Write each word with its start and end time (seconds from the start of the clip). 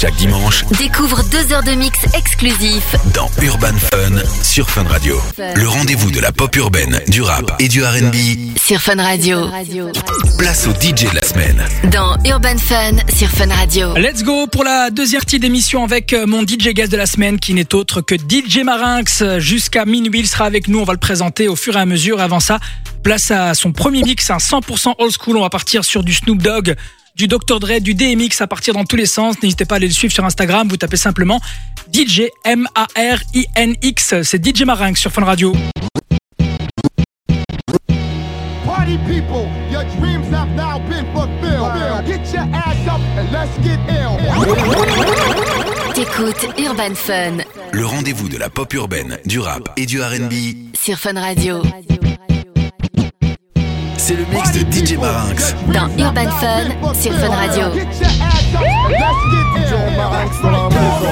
Chaque 0.00 0.14
dimanche, 0.14 0.64
Découvre 0.78 1.24
deux 1.24 1.52
heures 1.52 1.64
de 1.64 1.72
mix 1.72 1.98
exclusif. 2.14 2.94
dans 3.14 3.28
Urban 3.42 3.76
Fun 3.76 4.22
sur 4.44 4.70
Fun 4.70 4.84
Radio. 4.84 5.20
Le 5.56 5.66
rendez-vous 5.66 6.12
de 6.12 6.20
la 6.20 6.30
pop 6.30 6.54
urbaine, 6.54 7.00
du 7.08 7.20
rap 7.20 7.52
et 7.58 7.66
du 7.66 7.82
RB. 7.82 8.14
Sur 8.64 8.80
Fun 8.80 9.02
Radio. 9.02 9.48
Place 10.38 10.68
au 10.68 10.70
DJ 10.70 11.10
de 11.10 11.14
la 11.16 11.22
semaine. 11.26 11.64
Dans 11.90 12.16
Urban 12.24 12.58
Fun 12.58 12.92
sur 13.12 13.28
Fun 13.28 13.52
Radio. 13.52 13.96
Let's 13.96 14.22
go 14.22 14.46
pour 14.46 14.62
la 14.62 14.90
deuxième 14.90 15.20
partie 15.20 15.40
d'émission 15.40 15.82
avec 15.82 16.12
euh, 16.12 16.26
mon 16.26 16.42
DJ 16.42 16.68
guest 16.74 16.92
de 16.92 16.96
la 16.96 17.06
semaine 17.06 17.40
qui 17.40 17.52
n'est 17.54 17.74
autre 17.74 18.00
que 18.00 18.14
DJ 18.14 18.58
Marinx. 18.64 19.24
Jusqu'à 19.38 19.84
minuit, 19.84 20.20
il 20.20 20.28
sera 20.28 20.44
avec 20.44 20.68
nous. 20.68 20.78
On 20.78 20.84
va 20.84 20.92
le 20.92 21.00
présenter 21.00 21.48
au 21.48 21.56
fur 21.56 21.76
et 21.76 21.80
à 21.80 21.86
mesure. 21.86 22.20
Avant 22.20 22.38
ça, 22.40 22.60
place 23.02 23.32
à 23.32 23.54
son 23.54 23.72
premier 23.72 24.02
mix, 24.02 24.30
un 24.30 24.36
100% 24.36 24.94
old 24.98 25.12
school. 25.12 25.36
On 25.38 25.40
va 25.42 25.50
partir 25.50 25.84
sur 25.84 26.04
du 26.04 26.14
Snoop 26.14 26.40
Dogg, 26.40 26.76
du 27.18 27.26
Dr. 27.26 27.58
Dre, 27.58 27.80
du 27.80 27.94
DMX 27.94 28.40
à 28.40 28.46
partir 28.46 28.74
dans 28.74 28.84
tous 28.84 28.94
les 28.96 29.04
sens. 29.06 29.34
N'hésitez 29.42 29.64
pas 29.64 29.74
à 29.74 29.76
aller 29.76 29.88
le 29.88 29.92
suivre 29.92 30.14
sur 30.14 30.24
Instagram. 30.24 30.68
Vous 30.68 30.76
tapez 30.76 30.96
simplement 30.96 31.40
DJ 31.92 32.22
M-A-R-I-N-X. 32.44 34.22
C'est 34.22 34.46
DJ 34.46 34.62
Marinx 34.62 35.00
sur 35.00 35.10
Fun 35.12 35.24
Radio. 35.24 35.52
Party 38.64 38.98
people, 39.08 39.48
your 39.70 39.82
dreams 39.98 40.32
have 40.32 40.48
now 40.54 40.78
been 40.88 41.04
fulfilled. 41.12 42.06
Get 42.06 42.32
your 42.32 42.46
ass 42.54 42.76
up 42.86 43.00
and 43.18 43.26
let's 43.32 43.50
get 43.64 43.78
ill. 43.88 44.16
T'écoutes 45.94 46.46
Urban 46.58 46.94
Fun 46.94 47.38
Le 47.72 47.84
rendez-vous 47.84 48.28
de 48.28 48.36
la 48.36 48.48
pop 48.48 48.72
urbaine, 48.74 49.18
du 49.26 49.40
rap 49.40 49.68
et 49.76 49.86
du 49.86 50.00
RB. 50.00 50.32
sur 50.80 50.96
Fun 50.96 51.18
Radio. 51.18 51.62
C'est 53.98 54.14
le 54.14 54.24
mix 54.26 54.52
de 54.52 54.60
DJ 54.72 54.96
Marinx. 54.96 55.54
Dans 55.74 55.88
Urban 55.98 56.30
Fun 56.40 56.94
sur 56.94 57.12
Fun 57.14 57.28
Radio. 57.28 57.64
Let's 57.68 57.84
get 57.84 57.98
ill. 60.96 61.04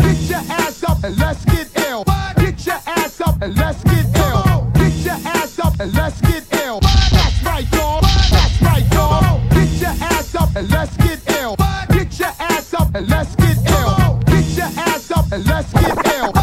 Get 0.00 0.26
your 0.28 0.40
ass 0.48 0.82
up 0.88 1.04
and 1.04 1.16
let's 1.18 1.44
get 1.44 1.68
ill. 1.88 2.04
Get 2.36 2.66
your 2.66 2.80
ass 2.86 3.20
up 3.20 3.42
and 3.42 3.56
let's 3.56 3.82
get 3.84 4.06
ill. 4.16 4.66
Get 4.74 5.04
your 5.04 5.14
ass 5.24 5.58
up 5.58 5.78
and 5.78 5.94
let's 5.94 6.20
get 6.22 6.44
ill. 6.64 6.80
That's 6.80 7.44
right, 7.44 7.70
dog. 7.70 8.02
That's 8.02 8.62
right, 8.62 8.90
dog. 8.90 9.40
Get 9.50 9.80
your 9.80 9.90
ass 9.90 10.34
up 10.34 10.56
and 10.56 10.70
let's 10.70 10.96
get 10.96 11.20
ill. 11.40 11.56
Get 11.90 12.18
your 12.18 12.32
ass 12.40 12.74
up 12.74 12.94
and 12.94 13.08
let's 13.08 13.36
get 13.36 13.56
ill. 13.70 14.20
Get 14.26 14.56
your 14.56 14.66
ass 14.66 15.10
up 15.10 15.32
and 15.32 15.46
let's 15.46 15.72
get 15.72 16.06
ill. 16.18 16.37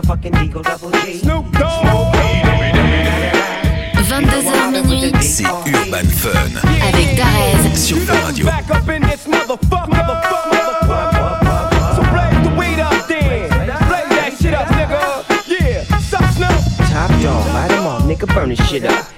Motherfucking 0.00 0.44
Eagle 0.44 0.62
Double 0.62 0.90
G. 1.04 1.18
Snoop 1.18 1.50
Dogg. 1.58 2.14
22h 3.94 4.70
minuit 4.70 5.12
C'est 5.22 5.44
Urban 5.44 6.08
Fun 6.08 6.30
avec 6.88 7.16
Darez. 7.16 7.76
sur 7.76 7.98
Fun 7.98 8.14
Radio. 8.26 8.46
Back 8.46 8.70
up 8.70 8.88
in 8.88 9.02
this 9.02 9.26
motherfucker. 9.26 10.22
So 11.96 12.02
blaze 12.12 12.42
the 12.42 12.54
weed 12.58 12.78
up 12.80 13.06
then. 13.08 13.48
Blaze 13.88 14.08
that 14.10 14.32
shit 14.40 14.54
up, 14.54 14.68
nigga. 14.68 15.24
Yeah, 15.48 15.98
sup, 15.98 16.24
Snoop? 16.36 16.88
Top 16.90 17.10
dog, 17.20 17.46
light 17.54 17.72
'em 17.72 17.86
off, 17.86 18.02
nigga, 18.04 18.26
burn 18.34 18.48
this 18.50 18.60
shit 18.68 18.84
up. 18.84 19.17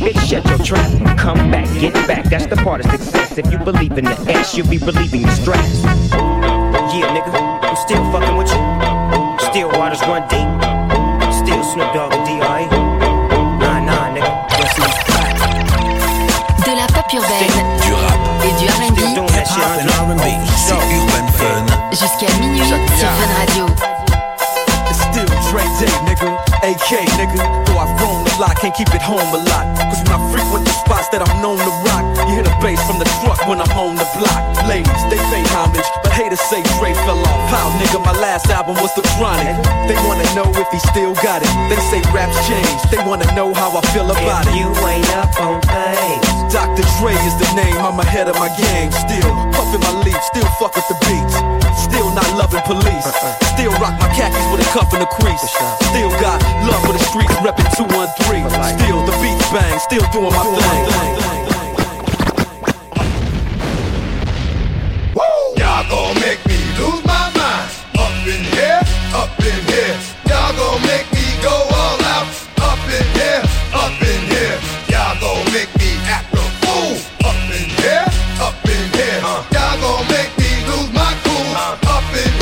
bitch, 0.01 0.19
shut 0.27 0.45
your 0.49 0.57
trap. 0.59 0.89
Come 1.17 1.51
back, 1.51 1.69
get 1.79 1.93
back, 2.07 2.25
that's 2.25 2.47
the 2.47 2.57
part 2.57 2.83
of 2.83 2.91
success. 2.91 3.37
If 3.37 3.51
you 3.51 3.59
believe 3.59 3.97
in 3.97 4.05
the 4.05 4.17
ass, 4.33 4.57
you'll 4.57 4.67
be 4.67 4.79
relieving 4.79 5.21
the 5.21 5.31
stress. 5.31 5.83
Yeah, 6.91 7.13
nigga, 7.13 7.31
I'm 7.63 7.77
still 7.77 8.03
fucking 8.11 8.35
with 8.35 8.49
you. 8.49 8.61
Still 9.49 9.69
waters 9.77 10.01
run 10.01 10.27
deep. 10.27 10.49
Still 11.31 11.63
Snoop 11.63 11.93
Dogg 11.93 12.13
and 12.13 12.25
D.R.E. 12.25 12.65
Nah, 13.61 13.79
nah, 13.79 14.11
nigga. 14.13 14.31
Just 14.57 14.75
see 14.75 14.91
De 16.65 16.73
la 16.75 16.87
pop 16.93 17.11
urbaine 17.13 17.57
Du 17.81 17.93
rap 17.93 18.19
et 18.43 18.53
du 18.59 18.67
Still 18.69 18.85
R&B 18.85 19.15
doing 19.15 19.27
that 19.33 19.47
shit, 19.47 19.61
et 19.61 19.85
huh? 19.85 20.01
C'est 20.55 20.81
Urban 20.97 21.27
Fun 21.37 21.65
jusqu'à 21.91 22.31
minuit 22.39 22.65
sur 22.65 22.77
Fun 22.77 23.31
Radio. 23.39 23.65
It's 24.89 24.99
still 24.99 25.25
Dre 25.49 25.63
Day, 25.79 25.93
nigga. 26.05 26.29
AK, 26.63 26.89
nigga. 27.17 27.70
Though 28.41 28.47
I've 28.47 28.57
grown 28.57 28.57
a 28.57 28.57
lot, 28.57 28.57
can't 28.57 28.73
keep 28.75 28.89
it 28.95 29.01
home 29.01 29.29
a 29.33 29.41
lot. 29.53 29.65
Cause 29.77 30.01
when 30.01 30.17
I 30.17 30.21
frequent 30.33 30.65
the 30.65 30.73
spots 30.73 31.09
that 31.13 31.21
I'm 31.21 31.41
known 31.41 31.57
to 31.61 31.71
rock, 31.85 32.03
you 32.25 32.33
hear 32.33 32.43
the 32.43 32.53
bass 32.57 32.81
from 32.89 32.97
the 32.97 33.05
truck 33.21 33.37
when 33.45 33.61
I'm 33.61 33.69
on 33.77 33.95
the 33.95 34.07
block. 34.17 34.41
Ladies, 34.65 35.01
they 35.13 35.17
pay 35.29 35.43
homage, 35.53 35.85
but 36.01 36.11
haters 36.11 36.41
say 36.49 36.63
Dre 36.79 36.93
fell 37.05 37.21
off. 37.21 37.49
How, 37.53 37.69
nigga, 37.77 38.01
my 38.03 38.17
last 38.17 38.49
album 38.49 38.75
was 38.81 38.93
The 38.97 39.05
Chronic. 39.17 39.53
They 39.85 39.97
wanna 40.09 40.25
know 40.33 40.49
if 40.57 40.67
he 40.73 40.79
still 40.89 41.13
got 41.21 41.45
it. 41.45 41.51
They 41.69 41.77
say 41.93 42.01
raps 42.09 42.33
changed. 42.49 42.89
They 42.89 43.01
wanna 43.05 43.29
know 43.35 43.53
how 43.53 43.77
I 43.77 43.81
feel 43.93 44.09
about 44.09 44.47
If 44.47 44.53
it. 44.53 44.57
you 44.57 44.67
ain't 44.89 45.09
up 45.21 45.31
on 45.37 45.61
things. 45.61 46.20
Dr. 46.51 46.83
Dre 46.99 47.15
is 47.23 47.35
the 47.39 47.47
name, 47.55 47.79
I'm 47.79 47.97
ahead 47.99 48.27
of 48.27 48.35
my 48.35 48.51
game. 48.59 48.91
Still 48.91 49.31
puffin' 49.55 49.79
my 49.79 50.03
leaf, 50.03 50.19
still 50.23 50.43
fuck 50.59 50.75
with 50.75 50.85
the 50.91 50.99
beats. 51.07 51.35
Still 51.79 52.13
not 52.13 52.27
loving 52.35 52.61
police. 52.67 53.07
Still 53.55 53.71
rock 53.79 53.95
my 53.99 54.11
khakis 54.11 54.45
with 54.51 54.59
a 54.59 54.69
cuff 54.75 54.91
and 54.91 55.01
a 55.01 55.07
crease. 55.07 55.39
Still 55.89 56.11
got 56.19 56.43
love 56.67 56.83
for 56.83 56.91
the 56.91 56.99
streets, 56.99 57.33
reppin' 57.39 57.71
213. 57.77 58.51
Still 58.77 58.99
the 59.05 59.15
beats 59.23 59.47
bang, 59.49 59.79
still 59.79 60.03
doing 60.11 60.33
my 60.35 60.43
thing. 60.43 61.40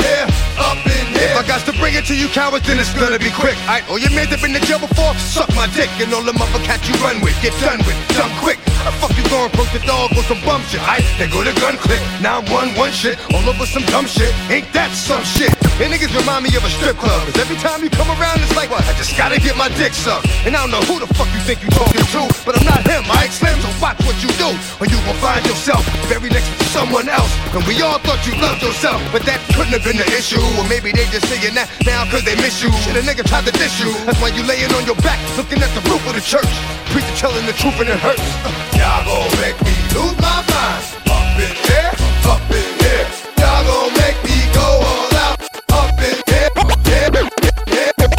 Here, 0.00 0.26
up 0.58 0.80
in 0.86 1.06
here. 1.12 1.30
If 1.30 1.36
I 1.36 1.44
got 1.46 1.64
to 1.66 1.72
bring 1.78 1.94
it 1.94 2.04
to 2.06 2.16
you 2.16 2.28
cowards, 2.28 2.66
then 2.66 2.78
it's 2.78 2.92
gonna 2.94 3.18
be 3.18 3.30
quick. 3.30 3.56
I 3.68 3.84
oh 3.88 3.96
you 3.96 4.10
made 4.10 4.28
have 4.28 4.42
been 4.42 4.54
in 4.54 4.62
jail 4.62 4.80
before? 4.80 5.14
Suck 5.16 5.48
my 5.54 5.66
dick 5.76 5.90
and 6.00 6.12
all 6.14 6.22
the 6.22 6.32
mother 6.32 6.60
cats 6.64 6.88
you 6.88 6.94
run 7.04 7.20
with. 7.20 7.36
Get 7.42 7.52
done 7.60 7.78
with, 7.84 7.98
done 8.16 8.32
quick. 8.40 8.69
The 8.80 8.92
fuck 8.96 9.12
you 9.12 9.24
gonna 9.28 9.52
approach 9.52 9.72
the 9.76 9.84
dog 9.84 10.10
with 10.16 10.24
some 10.24 10.40
bum 10.40 10.64
shit? 10.64 10.80
I 10.80 11.04
they 11.20 11.28
go 11.28 11.44
to 11.44 11.52
gun 11.60 11.76
click. 11.76 12.00
Now 12.24 12.40
I'm 12.40 12.48
one 12.48 12.72
one 12.80 12.92
shit 12.92 13.20
all 13.36 13.44
over 13.44 13.68
some 13.68 13.84
dumb 13.92 14.08
shit. 14.08 14.32
Ain't 14.48 14.72
that 14.72 14.88
some 14.96 15.20
shit? 15.20 15.52
And 15.80 15.92
niggas 15.92 16.12
remind 16.16 16.48
me 16.48 16.52
of 16.56 16.64
a 16.64 16.72
strip 16.72 16.96
club. 16.96 17.20
Cause 17.28 17.36
every 17.36 17.60
time 17.60 17.84
you 17.84 17.92
come 17.92 18.08
around, 18.16 18.40
it's 18.40 18.56
like 18.56 18.72
what? 18.72 18.80
I 18.88 18.96
just 18.96 19.16
gotta 19.20 19.36
get 19.36 19.56
my 19.56 19.68
dick 19.76 19.92
sucked. 19.92 20.28
And 20.48 20.56
I 20.56 20.64
don't 20.64 20.72
know 20.72 20.84
who 20.88 20.96
the 20.96 21.08
fuck 21.12 21.28
you 21.36 21.40
think 21.44 21.60
you 21.60 21.68
talking 21.76 22.00
to, 22.00 22.22
but 22.48 22.56
I'm 22.56 22.64
not 22.64 22.80
him. 22.88 23.04
I 23.12 23.28
slim, 23.28 23.52
so 23.60 23.68
watch 23.84 24.00
what 24.08 24.16
you 24.24 24.32
do, 24.40 24.48
or 24.80 24.88
you 24.88 24.96
gon' 25.04 25.16
find 25.20 25.44
yourself 25.44 25.84
very 26.08 26.32
next 26.32 26.48
to 26.48 26.64
someone 26.72 27.08
else. 27.08 27.32
And 27.52 27.60
we 27.68 27.80
all 27.84 28.00
thought 28.00 28.24
you 28.24 28.32
loved 28.40 28.64
yourself, 28.64 29.00
but 29.12 29.28
that 29.28 29.44
couldn't 29.52 29.76
have 29.76 29.84
been 29.84 30.00
the 30.00 30.08
issue. 30.16 30.40
Or 30.56 30.64
maybe 30.72 30.88
they 30.92 31.04
just 31.12 31.28
saying 31.28 31.52
that 31.52 31.68
now 31.84 32.08
cause 32.08 32.24
they 32.24 32.36
miss 32.40 32.64
you. 32.64 32.72
Shit, 32.80 32.96
a 32.96 33.04
nigga 33.04 33.28
tried 33.28 33.44
to 33.44 33.52
diss 33.52 33.76
you. 33.76 33.92
That's 34.08 34.20
why 34.24 34.32
you 34.32 34.40
laying 34.48 34.72
on 34.72 34.88
your 34.88 34.96
back, 35.04 35.20
looking 35.36 35.60
at 35.60 35.68
the 35.76 35.84
roof 35.92 36.00
of 36.08 36.16
the 36.16 36.24
church. 36.24 36.48
Preacher 36.92 37.16
telling 37.16 37.44
the 37.46 37.52
truth 37.52 37.76
and 37.80 37.88
it 37.88 38.00
hurts. 38.00 38.79
Y'all 38.80 39.04
gon' 39.04 39.28
make 39.40 39.58
me 39.66 39.74
lose 39.94 40.16
my 40.24 40.36
mind. 40.48 40.82
Up 41.14 41.38
in 41.44 41.52
here, 41.68 41.92
up 42.32 42.50
in 42.58 42.68
here. 42.80 43.06
Y'all 43.40 43.60
gon' 43.68 43.92
make 44.00 44.18
me 44.24 44.36
go 44.56 44.66
all 44.90 45.16
out. 45.24 45.36
Up 45.78 46.00
in 46.08 46.16
here, 46.28 46.48
yeah, 46.88 47.06
yeah, 47.06 47.30
yeah, 47.66 48.10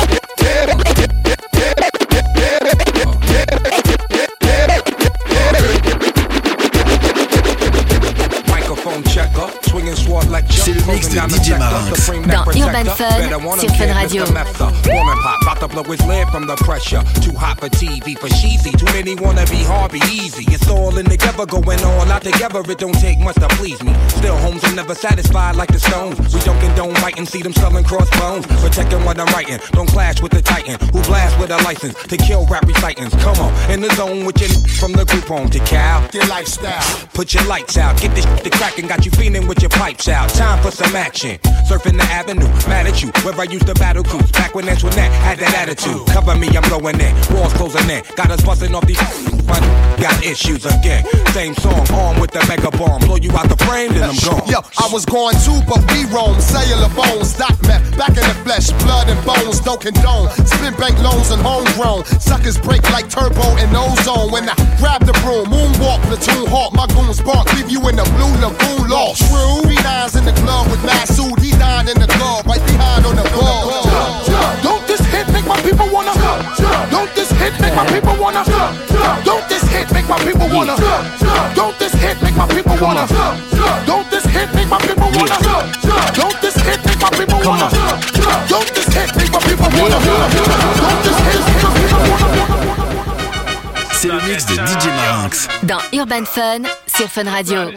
Microphone 8.47 9.03
checker, 9.05 9.49
swinging 9.67 9.95
sword 9.95 10.29
like. 10.29 10.45
C'est 10.51 10.73
le 10.73 10.81
mix 10.85 11.09
de 11.09 11.15
DJ 11.15 11.57
Marinx. 11.57 12.11
To 12.73 12.83
bring 12.83 12.85
that 12.85 12.97
Dans. 12.97 13.01
Urban 13.01 13.29
Fun 13.29 13.45
wanna 13.45 13.61
sur 13.61 13.69
Fun 13.69 13.77
kid, 13.77 13.95
Radio. 13.95 14.25
Mr. 14.25 14.33
Mephister. 14.33 15.41
About 15.41 15.59
to 15.59 15.67
blow 15.67 15.83
his 15.83 16.01
lid 16.05 16.27
from 16.29 16.47
the 16.47 16.55
pressure. 16.57 17.03
Too 17.21 17.33
hot 17.33 17.59
for 17.59 17.69
TV, 17.69 18.15
for 18.17 18.29
cheesy. 18.29 18.71
Too 18.71 18.85
many 18.85 19.15
wanna 19.15 19.45
be 19.45 19.63
hard, 19.63 19.91
be 19.91 20.01
easy. 20.11 20.45
It's 20.47 20.67
all 20.67 20.97
in 20.97 21.05
together, 21.05 21.45
going 21.45 21.83
all 21.83 22.11
out 22.11 22.23
together. 22.23 22.61
It 22.61 22.77
don't 22.77 22.93
take 22.93 23.19
much 23.19 23.35
to 23.35 23.47
please 23.59 23.81
me. 23.83 23.93
Still, 24.09 24.37
homes 24.37 24.63
are 24.63 24.75
never 24.75 24.95
satisfied 24.95 25.55
like 25.55 25.71
the 25.71 25.79
stones. 25.79 26.17
We 26.33 26.39
don't 26.41 26.59
condone 26.59 26.93
writing, 27.01 27.25
see 27.25 27.41
them 27.41 27.53
selling 27.53 27.83
crossbones. 27.83 28.45
Protecting 28.61 29.03
what 29.05 29.19
I'm 29.19 29.27
writing. 29.33 29.59
Don't 29.71 29.89
clash 29.89 30.21
with 30.21 30.31
the 30.31 30.41
titan 30.41 30.77
who 30.93 31.01
blast 31.03 31.39
with 31.39 31.51
a 31.51 31.57
license 31.63 31.95
to 32.07 32.17
kill 32.17 32.45
rap 32.47 32.65
recitants. 32.65 33.15
Come 33.23 33.37
on, 33.39 33.71
in 33.71 33.81
the 33.81 33.89
zone 33.95 34.25
with 34.25 34.39
your 34.39 34.49
from 34.79 34.93
the 34.93 35.05
group 35.05 35.25
home 35.25 35.49
to 35.49 35.59
Cal. 35.59 36.07
Your 36.13 36.27
lifestyle. 36.27 36.81
Put 37.13 37.33
your 37.33 37.43
lights 37.45 37.77
out, 37.77 37.99
get 37.99 38.13
this 38.15 38.25
shit 38.25 38.43
to 38.43 38.49
crackin', 38.49 38.87
got 38.87 39.05
you 39.05 39.11
feeling 39.11 39.47
with 39.47 39.61
your 39.61 39.69
pipes 39.69 40.07
out. 40.07 40.29
Time 40.29 40.61
for 40.63 40.71
some 40.71 40.95
action. 40.95 41.37
Surfing 41.69 41.97
the 41.97 42.03
avenue, 42.03 42.47
mad 42.67 42.87
at 42.87 43.01
you. 43.01 43.09
Where 43.23 43.39
I 43.39 43.43
used 43.43 43.67
to 43.67 43.73
battle 43.75 44.03
cruise, 44.03 44.31
back 44.31 44.55
when 44.55 44.67
Antoinette 44.67 45.11
had 45.11 45.39
that 45.39 45.53
attitude. 45.55 46.07
Cover 46.07 46.35
me, 46.35 46.47
I'm 46.49 46.63
blowing 46.69 46.99
in. 46.99 47.13
Walls 47.33 47.53
closing 47.53 47.89
in. 47.89 48.03
Got 48.15 48.31
us 48.31 48.41
busting 48.43 48.73
off 48.75 48.85
these. 48.85 49.01
My 49.45 49.59
got 50.01 50.17
issues 50.25 50.65
again. 50.65 51.05
Same 51.29 51.53
song, 51.55 51.85
armed 51.93 52.19
with 52.19 52.31
the 52.31 52.41
mega 52.49 52.71
bomb. 52.71 52.99
Blow 53.05 53.17
you 53.21 53.31
out 53.37 53.47
the 53.47 53.59
frame, 53.69 53.93
then 53.93 54.09
I'm 54.09 54.17
gone. 54.25 54.41
Yo, 54.49 54.59
I 54.81 54.89
was 54.91 55.05
going 55.05 55.37
too, 55.45 55.61
but 55.69 55.79
we 55.93 56.09
roam. 56.09 56.39
Cellular 56.41 56.89
bones, 56.97 57.37
doc 57.37 57.53
meth, 57.69 57.85
back 57.97 58.17
in 58.17 58.25
the 58.25 58.37
flesh, 58.41 58.73
blood 58.81 59.07
and 59.07 59.21
bones, 59.21 59.61
don't 59.61 59.79
condone. 59.79 60.33
Spin 60.49 60.73
bank 60.81 60.97
loans 61.05 61.29
and 61.29 61.41
homegrown. 61.41 62.05
Suckers 62.17 62.57
break 62.57 62.81
like 62.89 63.09
turbo 63.09 63.45
and 63.61 63.69
ozone. 63.77 64.31
When 64.33 64.49
I 64.49 64.57
grab 64.81 65.05
the 65.05 65.13
broom, 65.21 65.53
moonwalk, 65.53 66.01
platoon 66.09 66.49
hawk, 66.49 66.73
my 66.73 66.87
goons 66.97 67.21
bark, 67.21 67.45
leave 67.53 67.69
you 67.69 67.79
in 67.89 67.95
the 67.95 68.07
blue 68.17 68.33
lagoon 68.41 68.89
lost. 68.89 69.21
True, 69.29 69.61
B9's 69.69 70.17
in 70.17 70.25
the 70.25 70.33
club 70.41 70.65
with 70.73 70.81
Masood, 70.81 71.20
hit 77.41 77.53
make 77.59 77.75
my 77.75 77.85
people 77.87 78.15
wanna? 78.21 78.43
Don't 79.25 79.47
this 79.49 79.63
hit 79.73 79.91
make 79.91 80.07
my 80.07 80.17
people 80.19 80.47
wanna? 80.53 80.75
Don't 81.55 81.77
this 81.79 81.93
hit 81.93 82.21
make 82.21 82.35
my 82.37 82.45
people 82.47 82.77
wanna? 82.79 83.07
Don't 83.85 84.09
this 84.11 84.23
hit 84.25 84.53
make 84.53 84.67
my 84.69 84.77
people 84.77 85.09
wanna? 85.17 85.37
Don't 86.13 86.39
this 86.41 86.55
hit 86.55 86.85
make 86.85 86.99
my 87.01 87.09
people 87.17 87.39
wanna? 87.45 87.67
Don't 88.49 88.69
this 88.75 88.87
hit 88.95 89.15
make 89.17 89.31
my 89.31 89.39
people 89.39 89.69
wanna? 89.77 89.99
Don't 90.81 91.01
this 91.03 91.19
hit 91.25 91.41
make 91.47 91.61
my 91.63 91.69
people 91.79 92.01
wanna? 92.09 92.29
C'est 93.93 94.07
le 94.07 94.19
mix 94.27 94.45
de 94.45 94.53
DJ 94.55 94.85
Marinx. 94.87 95.47
Dans 95.63 95.81
Urban 95.93 96.25
Fun 96.25 96.61
sur 96.87 97.07
Fun 97.07 97.29
Radio. 97.29 97.71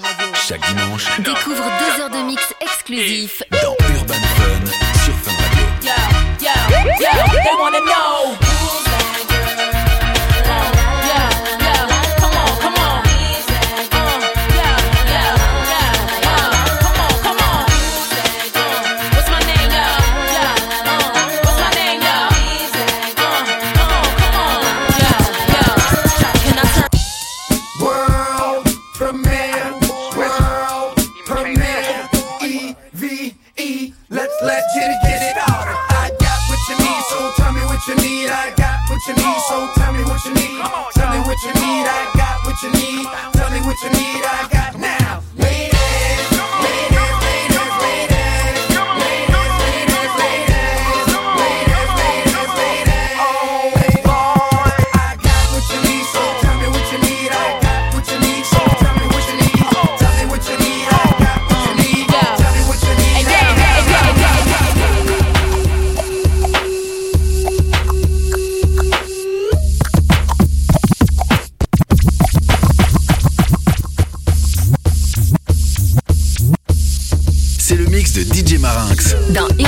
Chaque 0.49 0.63
dimanche 0.69 1.05
Découvre 1.19 1.65
deux 1.81 1.95
heures 2.03 2.11
de 2.11 2.19
mix 2.27 2.43
exclusif. 2.61 3.43
dans 3.51 3.77
Urban 3.95 4.15
Fun 4.37 4.65
sur 5.05 5.15
Fun 5.23 5.37
Radio. 5.43 5.93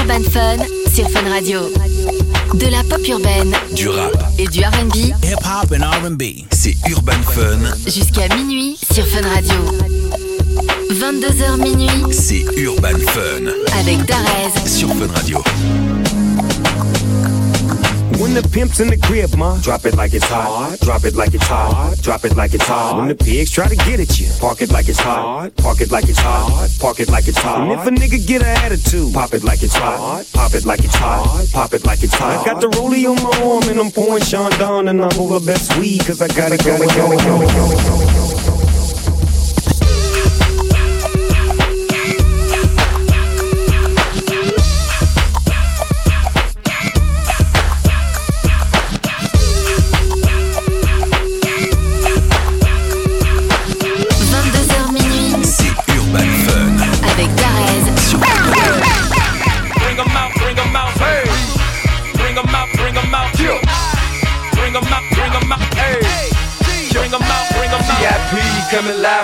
Urban 0.08 0.30
Fun 0.30 0.58
sur 0.94 1.10
Fun 1.10 1.28
Radio. 1.28 1.62
De 2.54 2.66
la 2.70 2.84
pop 2.88 3.04
urbaine 3.08 3.52
Du 3.74 3.88
rap, 3.88 4.12
et 4.38 4.46
du 4.46 4.60
RB 4.60 4.94
Hip 4.94 5.34
hop 5.34 5.72
and 5.72 5.82
R&B. 5.84 6.22
c'est 6.52 6.76
Urban 6.88 7.20
Fun, 7.34 7.58
jusqu'à 7.90 8.32
minuit 8.36 8.78
sur 8.92 9.04
Fun 9.04 9.26
Radio. 9.28 9.56
22h 10.92 11.60
minuit 11.60 12.12
c'est 12.12 12.44
Urban 12.56 12.98
Fun 13.08 13.50
avec 13.80 14.04
Darez. 14.06 14.68
sur 14.68 14.90
Fun 14.90 15.08
Radio. 15.12 15.42
When 18.20 18.32
the 18.32 18.42
pimp's 18.42 18.80
in 18.80 18.88
the 18.88 18.96
crib, 18.96 19.34
ma, 19.36 19.60
drop 19.60 19.84
it 19.84 19.94
like 19.94 20.14
it's 20.14 20.24
hot. 20.24 20.78
Drop 20.80 21.04
it 21.04 21.14
like 21.14 21.34
it's 21.34 21.46
hot. 21.46 21.96
Drop 22.00 22.24
it 22.24 22.34
like 22.34 22.54
it's 22.54 22.64
hot. 22.64 22.96
When 22.96 23.08
the 23.08 23.14
pigs 23.14 23.50
try 23.50 23.68
to 23.68 23.76
get 23.76 24.00
at 24.00 24.18
you, 24.18 24.28
park 24.40 24.62
it 24.62 24.70
like 24.72 24.88
it's 24.88 24.98
hot. 24.98 25.54
Park 25.56 25.82
it 25.82 25.90
like 25.90 26.08
it's 26.08 26.18
hot. 26.18 26.68
Park 26.80 27.00
it 27.00 27.10
like 27.10 27.28
it's 27.28 27.36
hot. 27.36 27.60
And 27.60 27.72
if 27.72 27.86
a 27.86 27.90
nigga 27.90 28.26
get 28.26 28.40
an 28.40 28.56
attitude, 28.64 29.12
pop 29.12 29.34
it 29.34 29.44
like 29.44 29.62
it's 29.62 29.74
hot. 29.74 30.24
Pop 30.32 30.54
it 30.54 30.64
like 30.64 30.82
it's 30.82 30.94
hot. 30.94 31.46
Pop 31.52 31.74
it 31.74 31.84
like 31.84 32.02
it's 32.02 32.14
hot. 32.14 32.40
I 32.40 32.44
got 32.44 32.60
the 32.62 32.68
rollie 32.68 33.04
on 33.04 33.22
my 33.22 33.30
arm 33.44 33.68
and 33.68 33.78
I'm 33.78 33.90
pouring 33.90 34.24
Sean 34.24 34.50
down 34.52 34.88
and 34.88 35.02
I'm 35.02 35.20
over 35.20 35.38
best 35.44 35.76
weed 35.76 36.00
cause 36.06 36.22
I 36.22 36.28
gotta 36.28 36.56
go, 36.56 36.78
gotta 36.78 36.96
go, 36.96 37.16
go, 37.16 37.46
go. 37.46 38.36
h 38.40 38.45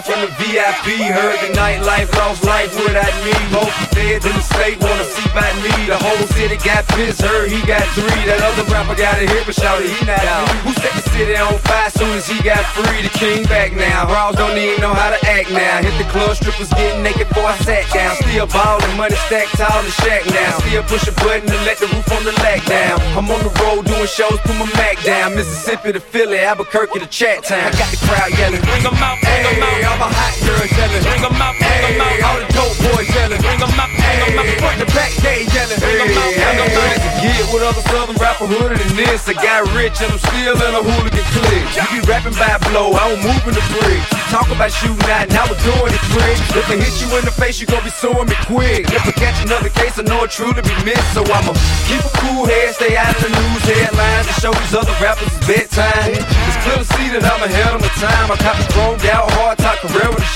live 0.02 0.06
from 0.06 0.20
the 0.22 0.30
VIP. 0.42 0.98
Heard 1.10 1.38
the 1.40 1.54
nightlife, 1.54 2.12
lost 2.16 2.44
life 2.44 2.74
without 2.76 3.12
me. 3.24 3.32
Most 3.50 3.74
feds 3.94 4.26
in 4.26 4.32
the 4.32 4.42
state 4.42 4.80
wanna 4.80 5.04
see 5.04 5.28
by 5.34 5.48
me. 5.62 5.70
The 5.86 5.98
whole 5.98 6.26
city 6.34 6.56
got 6.56 6.86
pissed, 6.88 7.22
heard 7.22 7.50
he 7.50 7.60
got 7.66 7.82
three. 7.94 8.22
That 8.26 8.40
other 8.42 8.64
rapper 8.70 8.94
got 8.94 9.18
a 9.18 9.26
hit, 9.26 9.46
but 9.46 9.54
shouted 9.54 9.88
he 9.88 10.04
not 10.06 10.24
out. 10.24 10.48
Who 10.64 10.72
set 10.74 10.92
the 10.94 11.04
city 11.10 11.36
on 11.36 11.58
fire 11.58 11.90
soon 11.90 12.16
as 12.16 12.26
he 12.26 12.40
got 12.42 12.64
free? 12.74 13.02
The 13.02 13.12
king 13.18 13.44
back 13.44 13.72
now. 13.72 14.06
Raws 14.08 14.36
don't 14.36 14.56
even 14.56 14.80
know 14.80 14.94
how 14.94 15.10
to 15.10 15.20
act 15.28 15.50
now. 15.50 15.82
Hit 15.82 15.96
the 15.98 16.08
club, 16.10 16.36
strippers 16.36 16.70
getting 16.70 17.02
naked 17.02 17.28
before 17.28 17.46
I 17.46 17.56
sat 17.58 17.84
down. 17.92 18.16
Still 18.16 18.46
ballin', 18.46 18.96
money 18.96 19.16
stacked 19.26 19.56
tall 19.58 19.78
in 19.80 19.86
the 19.86 19.96
shack 20.02 20.26
now. 20.26 20.58
Still 20.60 20.82
push 20.84 21.06
a 21.08 21.12
button 21.22 21.46
to 21.48 21.58
let 21.68 21.78
the 21.78 21.86
roof 21.86 22.10
on 22.12 22.24
the 22.24 22.32
lag 22.42 22.64
down. 22.66 23.00
I'm 23.16 23.30
on 23.30 23.40
the 23.42 23.52
road 23.62 23.86
doing 23.86 24.06
shows, 24.06 24.38
put 24.42 24.56
my 24.56 24.66
Mac 24.76 25.02
down. 25.04 25.34
Mississippi 25.34 25.92
to 25.92 26.00
Philly, 26.00 26.38
Albuquerque 26.38 26.98
to 26.98 27.06
Chat 27.06 27.44
Town. 27.44 27.60
I 27.60 27.70
got 27.76 27.90
the 27.90 28.00
crowd 28.06 28.30
yelling, 28.38 28.60
Bring 28.62 28.86
'em 28.86 28.94
out, 28.94 29.20
bring 29.20 29.46
'em 29.46 29.54
Hey, 29.60 29.84
out. 29.84 29.91
I'm 29.92 30.00
a 30.00 30.08
hot 30.08 30.32
girl 30.40 30.64
yelling. 30.72 31.04
Bring 31.04 31.20
'em 31.20 31.36
out, 31.36 31.52
bring 31.60 31.84
'em 31.84 32.00
Hey, 32.00 32.24
out. 32.24 32.32
all 32.32 32.38
the 32.40 32.48
dope 32.56 32.76
boys 32.80 33.08
yelling. 33.12 33.40
Bring 33.44 33.60
'em 33.60 33.76
out, 33.76 33.92
bring 33.92 34.20
'em 34.24 34.40
out. 34.40 34.48
Front 34.56 34.78
to 34.80 34.88
back, 34.96 35.12
they 35.20 35.44
yelling. 35.52 35.80
Bring 35.84 36.00
'em 36.00 36.16
out, 36.16 36.32
bring 36.32 36.58
'em 36.64 36.80
out. 36.80 37.20
Get 37.20 37.44
with 37.52 37.62
other 37.62 37.84
southern 37.92 38.16
rapper 38.16 38.46
hooded 38.48 38.80
than 38.80 38.96
this. 38.96 39.28
I 39.28 39.34
got 39.36 39.68
rich 39.76 40.00
and 40.00 40.16
I'm 40.16 40.18
still 40.18 40.56
in 40.56 40.72
a 40.74 40.82
hooligan 40.82 41.26
clique. 41.36 41.68
You 41.76 41.84
be 41.92 42.00
rapping 42.08 42.32
by 42.40 42.56
blow, 42.72 42.96
I 42.96 43.12
don't 43.12 43.20
move 43.20 43.44
in 43.46 43.54
the 43.54 43.64
brick. 43.76 44.00
Talk 44.32 44.48
about 44.50 44.72
shooting 44.72 45.10
out, 45.12 45.28
now 45.28 45.44
we're 45.44 45.60
doing 45.60 45.92
it 45.92 46.04
quick. 46.16 46.38
If 46.56 46.64
I 46.72 46.76
hit 46.80 46.94
you 47.04 47.08
in 47.18 47.24
the 47.28 47.34
face, 47.36 47.60
you 47.60 47.66
gon' 47.68 47.84
be 47.84 47.92
suing 47.92 48.26
me 48.32 48.36
quick. 48.48 48.88
If 48.88 49.04
I 49.06 49.12
catch 49.12 49.44
another 49.44 49.68
case, 49.68 49.98
I 50.00 50.02
know 50.08 50.24
it 50.24 50.30
truly 50.32 50.62
be 50.62 50.74
missed. 50.88 51.12
So 51.12 51.20
I'ma 51.20 51.52
keep 51.86 52.00
a 52.00 52.12
cool 52.24 52.46
head, 52.48 52.74
stay 52.74 52.96
out 52.96 53.12
of 53.14 53.20
the 53.22 53.28
news 53.28 53.62
headlines, 53.68 54.26
and 54.26 54.36
show 54.40 54.52
these 54.56 54.74
other 54.74 54.96
rappers 55.04 55.28
it's 55.28 55.46
bedtime. 55.46 56.16
It's 56.48 56.58
clear 56.64 56.78
to 56.80 56.88
see 56.96 57.08
that 57.12 57.24
I'm 57.28 57.42
ahead 57.44 57.74
of 57.76 57.80
my 57.84 57.92
time. 58.00 58.32
I 58.32 58.36
cop 58.40 58.56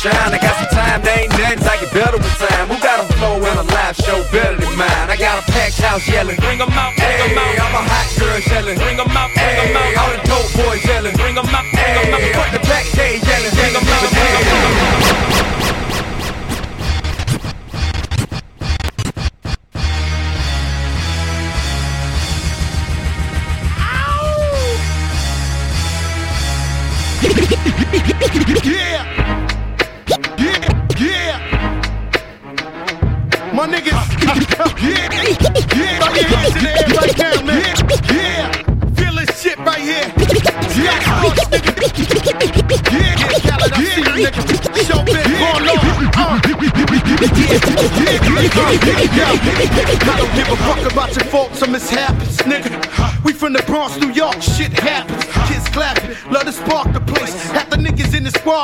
shine. 0.06 0.34
I 0.34 0.38
got 0.38 0.54
some 0.60 0.70
time, 0.70 1.02
they 1.02 1.26
ain't 1.26 1.32
nothing, 1.34 1.66
I 1.66 1.74
get 1.82 1.92
better 1.92 2.18
with 2.18 2.38
time. 2.38 2.66
Who 2.68 2.76
got 2.80 2.98
a 3.02 3.06
flow 3.14 3.36
and 3.42 3.58
a 3.58 3.66
live 3.74 3.96
show 3.96 4.18
better 4.30 4.56
than 4.56 4.74
mine? 4.76 5.06
I 5.10 5.16
got 5.16 5.42
a 5.42 5.44
packed 5.50 5.80
house 5.80 6.06
yelling. 6.08 6.36
Bring 6.36 6.60
'em 6.60 6.70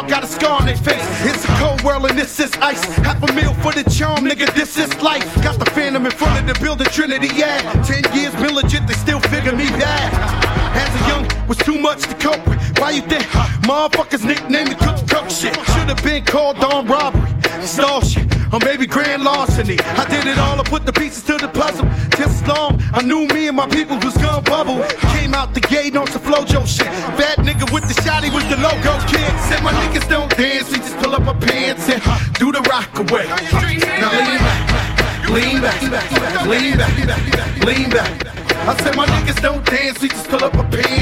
squad 0.03 0.11
got 0.11 0.25
a 0.25 0.27
scar 0.27 0.61
on 0.61 0.67
their 0.67 0.77
face. 0.77 1.03
It's 1.25 1.45
a 1.45 1.49
cold 1.59 1.83
world 1.83 2.07
and 2.07 2.19
this 2.19 2.39
is 2.41 2.53
ice. 2.61 2.83
Half 2.99 3.23
a 3.23 3.33
meal 3.33 3.55
for 3.55 3.73
the 3.73 3.89
charm, 3.91 4.25
nigga, 4.25 4.53
this 4.55 4.77
is 4.79 4.91
life. 5.03 5.25
Got 5.43 5.59
the 5.59 5.71
phantom 5.71 6.07
in 6.07 6.13
front 6.13 6.39
of 6.41 6.47
the 6.47 6.61
building, 6.63 6.87
Trinity, 6.89 7.29
yeah. 7.35 7.61
Ten 7.83 8.03
years 8.15 8.35
been 8.35 8.55
legit, 8.55 8.87
they 8.87 8.95
still 8.95 9.21
figure 9.21 9.53
me 9.53 9.69
bad. 9.71 10.13
As 10.75 11.03
a 11.03 11.09
young, 11.09 11.47
was 11.49 11.59
too 11.59 11.79
much 11.79 12.03
to 12.03 12.15
cope 12.15 12.47
with. 12.47 12.59
Why 12.79 12.91
you 12.91 13.03
think 13.03 13.23
motherfuckers 13.69 14.25
nicknamed 14.25 14.71
me 14.71 14.75
Cook 14.75 14.99
Cook 15.09 15.31
shit? 15.31 15.55
Should've 15.73 16.03
been 16.03 16.25
called 16.25 16.59
on 16.59 16.87
robbery, 16.87 17.31
stall 17.63 18.01
shit, 18.01 18.27
or 18.53 18.59
maybe 18.61 18.87
grand 18.87 19.23
larceny. 19.23 19.79
I 19.81 20.05
did 20.09 20.27
it 20.27 20.39
all, 20.39 20.59
I 20.59 20.65
put 20.65 20.87
the 20.87 20.93
pieces 20.93 21.23
to 21.25 21.37
the 21.37 21.49
puzzle. 21.49 21.87
Just 22.17 22.43
as 22.43 22.49
long 22.49 22.81
I 22.93 23.03
knew 23.03 23.27
me 23.29 23.49
and 23.49 23.57
my 23.57 23.69
people 23.69 23.99
was 23.99 24.17
gonna 24.17 24.43
bubble. 24.43 24.83
Came 25.15 25.35
out 25.35 25.55
the 25.55 25.61
gate 25.61 25.97
on 25.97 26.07
some 26.07 26.23
flojo 26.23 26.62
with 28.31 28.35
was 28.35 28.47
the 28.49 28.57
logo 28.57 28.95
kid. 29.11 29.33
Said 29.49 29.63
my 29.63 29.73
niggas 29.73 30.09
don't 30.09 30.31
dance, 30.37 30.71
we 30.71 30.79
just 30.79 30.97
pull 30.99 31.15
up 31.15 31.27
our 31.27 31.35
pants 31.35 31.89
and 31.89 32.01
do 32.35 32.53
the 32.53 32.63
rock 32.71 32.93
away. 32.99 33.27
Now 33.99 34.11
lean 35.33 35.61
back, 35.61 35.83
lean 35.83 35.91
back, 35.91 36.47
lean 36.47 36.77
back, 36.77 37.67
lean 37.67 37.91
back. 37.91 38.27
I 38.69 38.77
said 38.83 38.97
my 38.97 39.07
niggas 39.07 39.41
don't 39.43 39.65
dance, 39.67 40.01
we 40.01 40.09
just 40.09 40.29
pull 40.29 40.45
up 40.45 40.55
our 40.55 40.69
pants 40.71 41.02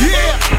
yeah, 0.00 0.53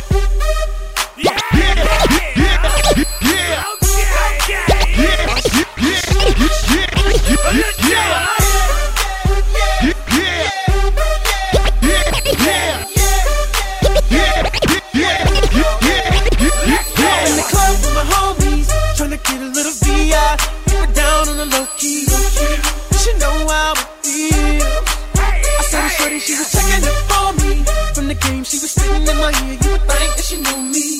in 29.10 29.18
my 29.18 29.32
ear. 29.46 29.58
You 29.64 29.72
would 29.72 29.82
think 29.82 30.16
that 30.16 30.26
she 30.26 30.38
knew 30.38 30.62
me. 30.74 30.98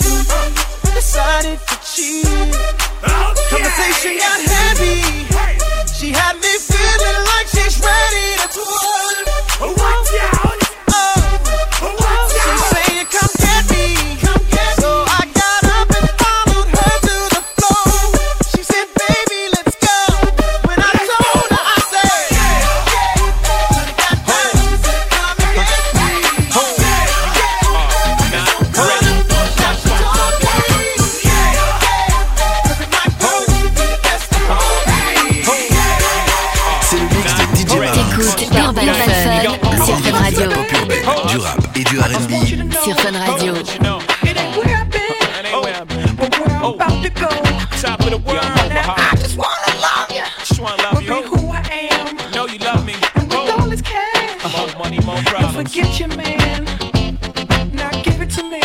Decided 0.94 1.60
to 1.68 1.76
cheat. 1.84 2.26
Oh, 3.04 3.34
Conversation 3.50 4.18
got 4.18 4.40
heavy. 4.42 5.15
R&B. 43.06 43.14
Sur 43.14 43.14
Fun 43.14 43.14
Radio. 43.14 43.54
Oh. 46.62 46.78
Top 47.82 48.00
of 48.00 48.10
the 48.10 48.18
world. 48.18 48.40
I 48.42 49.16
just 49.18 49.38
wanna 49.38 49.80
love 49.80 50.12
you. 50.12 50.24
Just 50.40 50.60
wanna 50.60 50.82
love 50.82 51.02
you. 51.04 51.14
who 51.14 51.52
I 51.52 51.62
am. 51.92 52.32
Know 52.32 52.48
you 52.48 52.58
love 52.60 52.84
me. 52.84 52.96
And 53.14 53.28
with 53.30 53.52
all 53.52 53.70
this 53.70 53.82
cash. 53.82 54.58
More 54.58 54.68
money, 54.80 55.00
more 55.06 55.22
problems. 55.24 55.72
forget 55.72 56.00
your 56.00 56.10
man. 56.16 56.66
Now 57.74 57.92
give 58.02 58.22
it 58.22 58.32
to 58.32 58.44
me. 58.44 58.62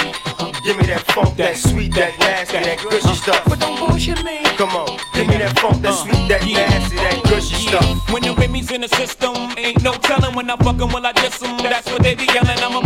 Give 0.64 0.76
me 0.78 0.87
that 0.87 1.02
funk, 1.12 1.37
that 1.37 1.56
sweet, 1.56 1.94
that 1.94 2.18
nasty, 2.18 2.59
that 2.59 2.78
gushy 2.78 3.14
stuff. 3.14 3.42
But 3.49 3.61
don't 3.61 3.78
bullshit 3.78 4.23
me. 4.25 4.44
Come 4.56 4.70
on, 4.70 4.99
give 5.14 5.26
me 5.26 5.38
that 5.38 5.59
funk, 5.59 5.80
that 5.82 5.94
sweet, 5.94 6.28
that 6.28 6.44
nasty, 6.44 6.97
that 6.97 7.23
gushy 7.25 7.56
stuff. 7.66 8.12
When 8.12 8.23
the 8.23 8.35
Remy's 8.35 8.70
in 8.70 8.82
the 8.82 8.88
system, 8.88 9.35
ain't 9.56 9.82
no 9.82 9.92
telling 9.94 10.35
when 10.35 10.50
I 10.50 10.56
fuckin' 10.56 10.92
will 10.92 11.04
I 11.04 11.12
diss 11.12 11.42
'em. 11.42 11.56
That's 11.59 11.90
what 11.90 12.02
they 12.02 12.14
be 12.14 12.26
yelling. 12.26 12.59
I'm 12.61 12.76
a 12.76 12.82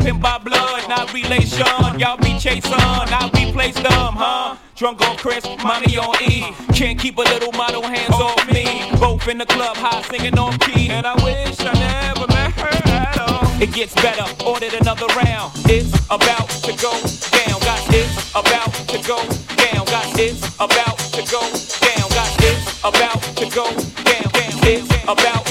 Y'all 2.45 2.55
be 2.55 2.61
chasing, 2.61 2.75
I 2.75 3.31
replace 3.33 3.75
them, 3.75 4.15
huh? 4.17 4.57
Drunk 4.77 5.01
on 5.09 5.17
Chris, 5.17 5.45
mommy 5.63 5.97
on 5.97 6.15
E. 6.23 6.53
Can't 6.75 6.99
keep 6.99 7.17
a 7.17 7.23
little 7.23 7.53
model 7.53 7.83
hands 7.83 8.15
off 8.15 8.47
me. 8.53 8.91
Both 9.01 9.29
in 9.29 9.39
the 9.39 9.47
club, 9.47 9.77
high 9.77 10.03
singing 10.03 10.39
on 10.39 10.59
key. 10.59 10.91
And 10.91 11.07
I 11.07 11.15
wish 11.25 11.59
I 11.61 11.73
never 11.73 12.27
met 12.29 12.53
her 12.61 12.69
at 12.93 13.19
all. 13.19 13.63
It 13.63 13.73
gets 13.73 13.95
better, 13.95 14.27
ordered 14.45 14.75
another 14.75 15.07
round. 15.25 15.53
It's 15.71 15.95
about 16.11 16.51
to 16.69 16.73
go 16.77 16.93
down. 17.33 17.61
Got 17.65 17.81
it's 17.95 18.31
about 18.35 18.73
to 18.93 18.99
go 19.09 19.17
down. 19.57 19.87
Got 19.87 20.21
it's 20.21 20.45
about 20.61 20.99
to 21.17 21.23
go 21.33 21.41
down. 21.81 22.09
Got 22.13 22.29
it's 22.45 22.85
about 22.85 23.23
to 23.41 23.47
go 23.57 23.65
down. 24.05 24.29
down. 24.37 24.61
It's 24.69 24.93
about 25.09 25.44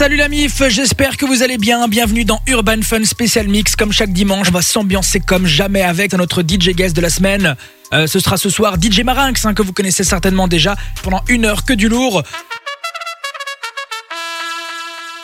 salut 0.00 0.16
la 0.16 0.30
MIF, 0.30 0.66
j'espère 0.68 1.18
que 1.18 1.26
vous 1.26 1.42
allez 1.42 1.58
bien. 1.58 1.86
Bienvenue 1.86 2.24
dans 2.24 2.40
Urban 2.46 2.80
Fun 2.80 3.04
Special 3.04 3.46
Mix. 3.48 3.76
Comme 3.76 3.92
chaque 3.92 4.14
dimanche, 4.14 4.48
on 4.48 4.52
va 4.52 4.62
s'ambiancer 4.62 5.20
comme 5.20 5.44
jamais 5.44 5.82
avec 5.82 6.14
notre 6.14 6.40
DJ 6.40 6.70
guest 6.70 6.96
de 6.96 7.02
la 7.02 7.10
semaine. 7.10 7.54
Euh, 7.92 8.06
ce 8.06 8.18
sera 8.18 8.38
ce 8.38 8.48
soir 8.48 8.76
DJ 8.80 9.00
Marinx, 9.00 9.44
hein, 9.44 9.52
que 9.52 9.60
vous 9.60 9.74
connaissez 9.74 10.02
certainement 10.02 10.48
déjà, 10.48 10.74
pendant 11.02 11.22
une 11.28 11.44
heure 11.44 11.66
que 11.66 11.74
du 11.74 11.90
lourd. 11.90 12.22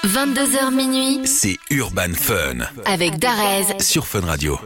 22h 0.05 0.71
minuit 0.75 1.21
C'est 1.25 1.57
Urban 1.71 2.13
Fun 2.13 2.59
avec 2.85 3.19
Darez. 3.19 3.81
sur 3.81 4.07
Fun 4.07 4.27
Radio. 4.27 4.61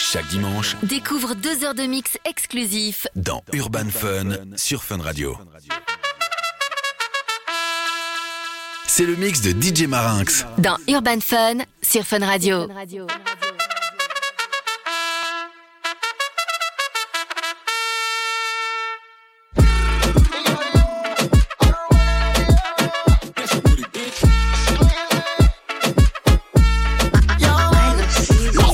Chaque 0.00 0.28
dimanche 0.28 0.76
Découvre 0.82 1.34
deux 1.34 1.64
heures 1.64 1.74
de 1.74 1.84
mix 1.84 2.18
exclusif 2.26 3.06
dans 3.16 3.42
Urban 3.54 3.88
Fun 3.90 4.36
sur 4.56 4.84
Fun 4.84 4.98
Radio. 5.00 5.34
C'est 8.98 9.06
le 9.06 9.14
mix 9.14 9.40
de 9.42 9.50
DJ 9.50 9.86
Marinx. 9.86 10.44
dans 10.58 10.76
Urban 10.88 11.20
Fun 11.20 11.58
sur 11.80 12.02
Fun 12.02 12.18
Radio. 12.18 12.66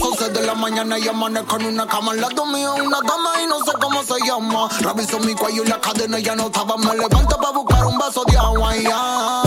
11 0.00 0.32
de 0.32 0.40
la 0.46 0.54
mañana 0.54 0.98
y 0.98 1.06
amanezco 1.06 1.60
en 1.60 1.66
una 1.66 1.86
cama 1.86 2.12
al 2.12 2.22
lado 2.22 2.46
mío 2.46 2.74
una 2.82 2.98
dama 3.02 3.42
y 3.42 3.46
no 3.46 3.58
sé 3.58 3.72
cómo 3.78 4.02
se 4.02 4.14
llama 4.26 4.70
Reviso 4.80 5.20
mi 5.20 5.34
cuello 5.34 5.64
y 5.64 5.68
la 5.68 5.78
cadena 5.82 6.18
ya 6.18 6.34
no 6.34 6.46
estaba 6.46 6.78
Me 6.78 6.94
levanto 6.96 7.36
para 7.36 7.50
buscar 7.50 7.84
un 7.84 7.98
vaso 7.98 8.24
de 8.24 8.38
agua 8.38 8.74
y 8.74 8.84
ya 8.84 9.42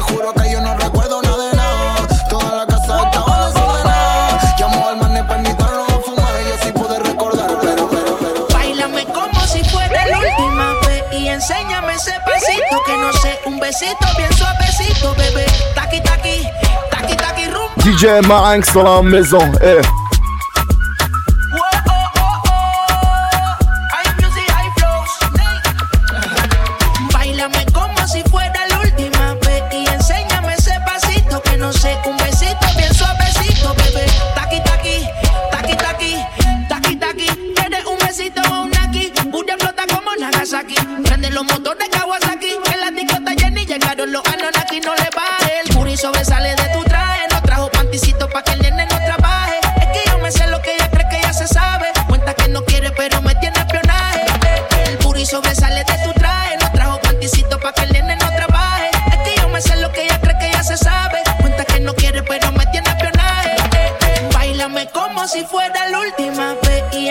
Te 0.00 0.14
juro 0.14 0.32
que 0.32 0.50
yo 0.50 0.62
no 0.62 0.74
recuerdo 0.78 1.20
nada 1.20 1.50
de 1.50 1.56
nada 1.56 1.94
Toda 2.30 2.54
la 2.54 2.66
casa 2.66 3.02
estaba 3.04 3.46
desordenada 3.48 4.54
Llamo 4.58 4.88
al 4.88 4.96
man 4.96 5.26
para 5.26 5.40
invitarlo 5.40 5.84
a 5.84 6.00
fumar 6.00 6.32
y 6.40 6.48
yo 6.48 6.56
sí 6.64 6.72
pude 6.72 6.98
recordar 7.00 7.50
Pero, 7.60 7.86
pero, 7.90 8.18
pero 8.18 8.46
Bailame 8.50 9.04
como 9.04 9.40
si 9.42 9.62
fuera 9.64 10.06
la 10.06 10.18
última 10.20 10.72
vez 10.86 11.04
y 11.12 11.28
enséñame 11.28 11.92
ese 11.92 12.14
pasito 12.24 12.82
que 12.86 12.96
no 12.96 13.12
sé, 13.12 13.38
un 13.44 13.60
besito 13.60 14.06
bien 14.16 14.32
suavecito, 14.32 15.14
bebé. 15.16 15.44
Taqui 15.74 16.00
taqui, 16.00 16.48
taqui 16.90 17.16
taqui 17.16 17.46
rum. 17.50 17.70
DJ 17.84 18.26
Marinx 18.26 18.72
dans 18.72 18.84
la 18.84 19.02
maison. 19.02 19.52
Eh. 19.60 19.99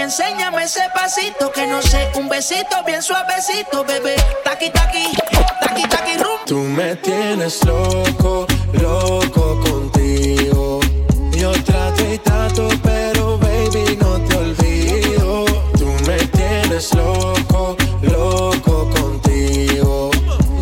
Enséñame 0.10 0.64
ese 0.64 0.82
pasito 0.96 1.52
que 1.52 1.68
no 1.68 1.84
sé, 1.84 2.10
un 2.16 2.28
besito 2.28 2.84
bien 2.84 3.00
suavecito, 3.04 3.84
bebé. 3.86 4.16
Taqui 4.44 4.72
taqui, 4.72 5.06
taqui 5.62 5.84
taqui 5.88 6.18
rum. 6.18 6.40
Tú 6.48 6.58
me 6.58 6.96
tienes 6.96 7.64
loco, 7.64 8.48
loco 8.74 9.60
contigo. 9.62 10.80
Yo 11.38 11.52
trato 11.64 12.02
y 12.12 12.18
trato, 12.18 12.70
pero 12.82 13.38
baby 13.38 13.98
no 14.02 14.20
te 14.28 14.36
olvido. 14.36 15.46
Tú 15.78 15.86
me 16.08 16.18
tienes 16.38 16.92
loco, 16.96 17.78
loco 18.02 18.90
contigo. 18.90 20.10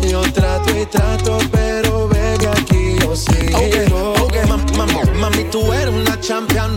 Yo 0.02 0.20
trato 0.30 0.76
y 0.78 0.84
trato, 0.84 1.38
pero 1.50 2.06
baby 2.06 2.46
aquí 2.52 2.98
yo 3.00 3.16
sigo. 3.16 3.58
Ok, 3.58 4.24
ok, 4.24 4.34
mam- 4.46 4.72
mam- 4.76 5.12
mami, 5.14 5.44
tú 5.44 5.72
eres 5.72 5.94
una 5.94 6.20
champion, 6.20 6.76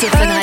сердце 0.00 0.37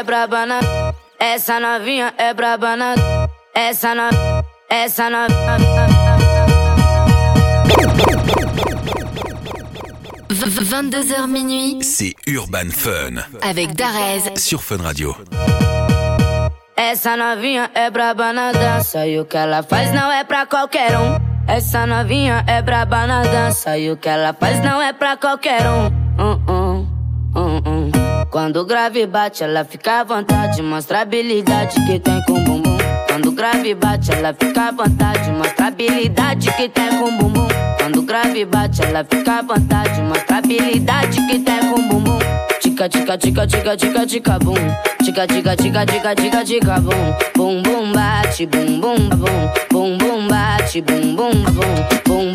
novinha 0.00 0.02
é 0.02 0.04
brabana. 0.04 0.60
Essa 1.18 1.60
novinha 1.60 2.14
é 2.16 2.34
brabana. 2.34 2.94
Essa 3.54 3.94
no... 3.94 4.10
Essa 4.68 5.10
novinha. 5.10 6.00
22h 10.30 11.26
minuit 11.26 11.82
C'est 11.82 12.14
Urban 12.26 12.70
Fun 12.70 13.16
avec 13.42 13.74
Darez 13.74 14.36
sur 14.36 14.62
Fun 14.62 14.82
Radio. 14.82 15.14
Essa 16.76 17.16
novinha 17.16 17.70
é 17.74 17.90
braba 17.90 18.32
na 18.32 18.52
dança 18.52 19.06
e 19.06 19.18
o 19.18 19.26
que 19.26 19.36
ela 19.36 19.62
faz 19.62 19.92
não 19.92 20.10
é 20.10 20.24
pra 20.24 20.46
qualquer 20.46 20.96
um. 20.98 21.18
Essa 21.46 21.86
novinha 21.86 22.44
é 22.46 22.62
braba 22.62 23.06
na 23.06 23.22
dança 23.22 23.76
e 23.76 23.90
o 23.90 23.96
que 23.96 24.08
ela 24.08 24.32
faz 24.32 24.62
não 24.62 24.80
é 24.80 24.92
pra 24.92 25.16
qualquer 25.16 25.68
um. 25.68 25.99
Quando 28.50 28.66
grave 28.66 29.06
bate, 29.06 29.44
ela 29.44 29.64
fica 29.64 30.00
à 30.00 30.02
vontade, 30.02 30.60
mostra 30.60 30.98
a 30.98 31.02
habilidade 31.02 31.76
que 31.86 32.00
tem 32.00 32.20
com 32.24 32.32
o 32.32 32.40
bumbum. 32.40 32.78
Quando 33.06 33.30
grave 33.30 33.76
bate, 33.76 34.10
ela 34.10 34.34
fica 34.34 34.62
à 34.62 34.72
vontade, 34.72 35.30
mostra 35.30 35.66
a 35.66 35.68
habilidade 35.68 36.52
que 36.54 36.68
tem 36.68 36.88
com 36.98 37.04
o 37.04 37.12
bumbum. 37.12 37.46
Quando 37.78 38.02
grave 38.02 38.44
bate, 38.44 38.82
ela 38.82 39.04
fica 39.04 39.38
à 39.38 39.42
vontade, 39.42 40.00
mostra 40.02 40.34
a 40.34 40.38
habilidade 40.40 41.24
que 41.28 41.38
tem 41.38 41.60
com 41.60 41.78
o 41.78 41.82
bumbum. 41.82 42.18
Tica, 42.60 42.88
tica, 42.88 43.16
tica, 43.16 43.46
tica, 43.46 43.76
tica, 43.76 44.06
tica, 44.06 44.38
bum. 44.40 44.54
Tica, 45.04 45.28
tica, 45.28 45.56
tica, 45.56 45.86
tica, 45.86 46.14
tica, 46.16 46.44
tica, 46.44 46.80
bum. 46.80 47.14
Bum, 47.36 47.62
bum, 47.62 47.92
bate, 47.92 48.46
bum, 48.46 48.80
bum, 48.80 49.08
bum. 49.10 49.52
Bum, 49.70 49.96
bum, 49.96 50.26
bate, 50.26 50.80
bum, 50.80 51.14
bum, 51.14 51.30
bum. 51.52 52.00
Bum, 52.04 52.29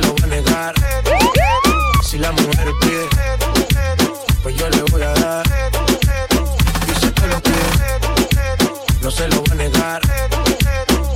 lo 0.00 0.12
voy 0.12 0.22
a 0.22 0.26
negar. 0.26 0.74
Si 2.04 2.18
la 2.18 2.32
mujer 2.32 2.68
pide, 2.80 3.08
pues 4.42 4.56
yo 4.56 4.68
le 4.68 4.82
voy 4.90 5.02
a 5.02 5.12
dar. 5.14 5.46
Dice 6.86 7.12
que 7.12 7.26
lo 7.26 7.40
pide. 7.40 9.00
No 9.02 9.10
se 9.10 9.28
lo 9.28 9.40
voy 9.42 9.50
a 9.52 9.54
negar. 9.54 10.02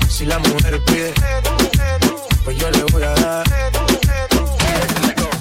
Si 0.08 0.24
la 0.24 0.38
mujer 0.38 0.82
pide, 0.84 1.12
pues 2.44 2.56
yo 2.56 2.70
le 2.70 2.84
voy 2.84 3.02
a 3.02 3.14
dar. 3.14 3.44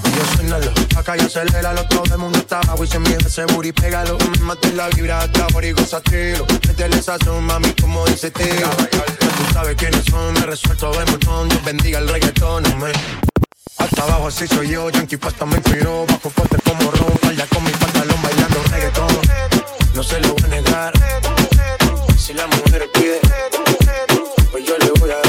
Y 0.05 0.17
yo 0.17 0.35
suénalo, 0.35 0.71
acá 0.97 1.15
y 1.17 1.21
aceléralo, 1.21 1.87
todo 1.87 2.15
el 2.15 2.17
mundo 2.17 2.39
está 2.39 2.59
abajo 2.59 2.83
y 2.83 2.87
se 2.87 2.99
mide 2.99 3.17
ese 3.25 3.45
booty, 3.45 3.71
pégalo. 3.71 4.17
Mate 4.41 4.73
la 4.73 4.89
vibra 4.89 5.19
hasta 5.19 5.47
por 5.47 5.63
y 5.63 5.71
gozatelo. 5.71 6.45
Métele 6.67 6.97
esa 6.97 7.17
mami, 7.41 7.73
como 7.79 8.05
dice 8.07 8.31
tío. 8.31 8.69
Tú 9.19 9.53
sabes 9.53 9.75
quiénes 9.75 10.03
son, 10.05 10.33
me 10.33 10.45
resuelto 10.45 10.91
de 10.91 11.05
montón. 11.05 11.49
Dios 11.49 11.63
bendiga 11.63 11.99
el 11.99 12.09
reggaetón, 12.09 12.65
amén. 12.65 12.93
Hasta 13.83 14.03
abajo 14.03 14.27
así 14.27 14.47
soy 14.47 14.69
yo, 14.69 14.89
Yankee 14.89 15.17
pasta 15.17 15.45
me 15.45 15.57
inspiró. 15.57 16.05
Bajo 16.07 16.29
fuerte 16.29 16.55
como 16.63 16.89
ron, 16.91 17.17
falla 17.21 17.45
con 17.47 17.61
mi 17.65 17.71
pantalón 17.71 18.21
bailando 18.21 18.63
reggaetón. 18.71 19.07
No 19.93 20.01
se 20.01 20.21
lo 20.21 20.33
voy 20.35 20.43
a 20.45 20.47
negar. 20.47 20.93
Si 22.17 22.33
la 22.33 22.47
mujer 22.47 22.89
pide 22.93 23.19
Pues 24.51 24.65
yo 24.65 24.77
le 24.77 24.89
voy 25.01 25.11
a 25.11 25.22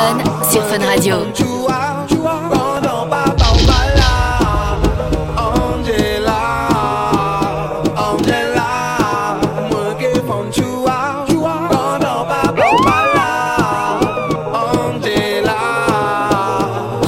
Fun 0.00 0.18
sur 0.50 0.62
Fun 0.62 0.82
Radio. 0.86 1.26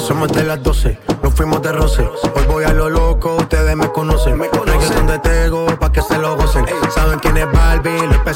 Somos 0.06 0.28
de 0.32 0.44
las 0.44 0.62
12, 0.62 0.98
nos 1.22 1.34
fuimos 1.34 1.62
de 1.62 1.72
roce. 1.72 2.31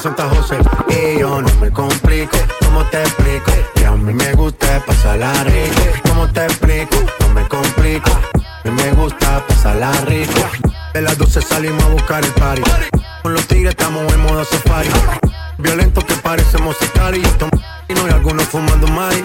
En 0.07 0.15
José. 0.15 0.59
Y 0.89 1.19
yo 1.19 1.43
no 1.43 1.49
me 1.61 1.69
complico, 1.73 2.37
¿cómo 2.61 2.85
te 2.85 3.03
explico? 3.03 3.51
Que 3.75 3.87
a 3.87 3.91
mí 3.91 4.15
me 4.15 4.33
gusta 4.35 4.81
pasarla 4.87 5.33
rico. 5.43 5.83
¿Cómo 6.09 6.29
te 6.33 6.45
explico? 6.45 6.97
No 7.21 7.29
me 7.31 7.49
complico. 7.49 8.11
A 8.13 8.69
mí 8.69 8.71
me 8.71 8.93
gusta 8.93 9.45
pasarla 9.49 9.91
rico. 10.03 10.33
De 10.95 11.03
las 11.03 11.19
12 11.19 11.43
salimos 11.43 11.83
a 11.83 11.89
buscar 11.89 12.25
el 12.25 12.31
party. 12.35 12.63
Con 13.23 13.35
los 13.35 13.49
tigres 13.49 13.71
estamos 13.71 14.13
en 14.13 14.21
modo 14.21 14.45
safari. 14.45 14.91
Violento 15.59 16.01
que 16.07 16.15
parecemos 16.15 16.77
sicario 16.77 17.23
y 17.89 18.13
algunos 18.13 18.45
fumando 18.45 18.87
mari. 18.89 19.23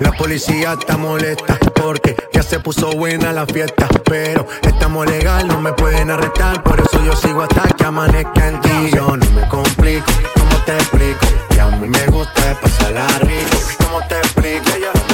La 0.00 0.12
policía 0.12 0.74
está 0.78 0.96
molesta 0.96 1.58
porque 1.74 2.16
ya 2.32 2.42
se 2.42 2.60
puso 2.60 2.92
buena 2.92 3.32
la 3.32 3.46
fiesta. 3.46 3.88
Pero 4.04 4.46
estamos 4.62 5.06
legal, 5.06 5.48
no 5.48 5.60
me 5.60 5.72
pueden 5.72 6.10
arrestar. 6.10 6.62
Por 6.62 6.80
eso 6.80 7.04
yo 7.04 7.14
sigo 7.16 7.42
hasta 7.42 7.62
que 7.76 7.84
amanezca 7.84 8.48
en 8.48 8.60
ti. 8.60 8.90
Yo 8.94 9.16
no 9.16 9.30
me 9.32 9.46
complico, 9.48 10.06
¿cómo 10.34 10.64
te 10.64 10.74
explico? 10.74 11.26
Que 11.50 11.60
a 11.60 11.66
mí 11.66 11.88
me 11.88 12.06
gusta 12.06 12.58
pasarla 12.60 13.06
rico. 13.20 13.58
¿Cómo 13.78 14.00
te 14.08 14.18
explico? 14.18 15.07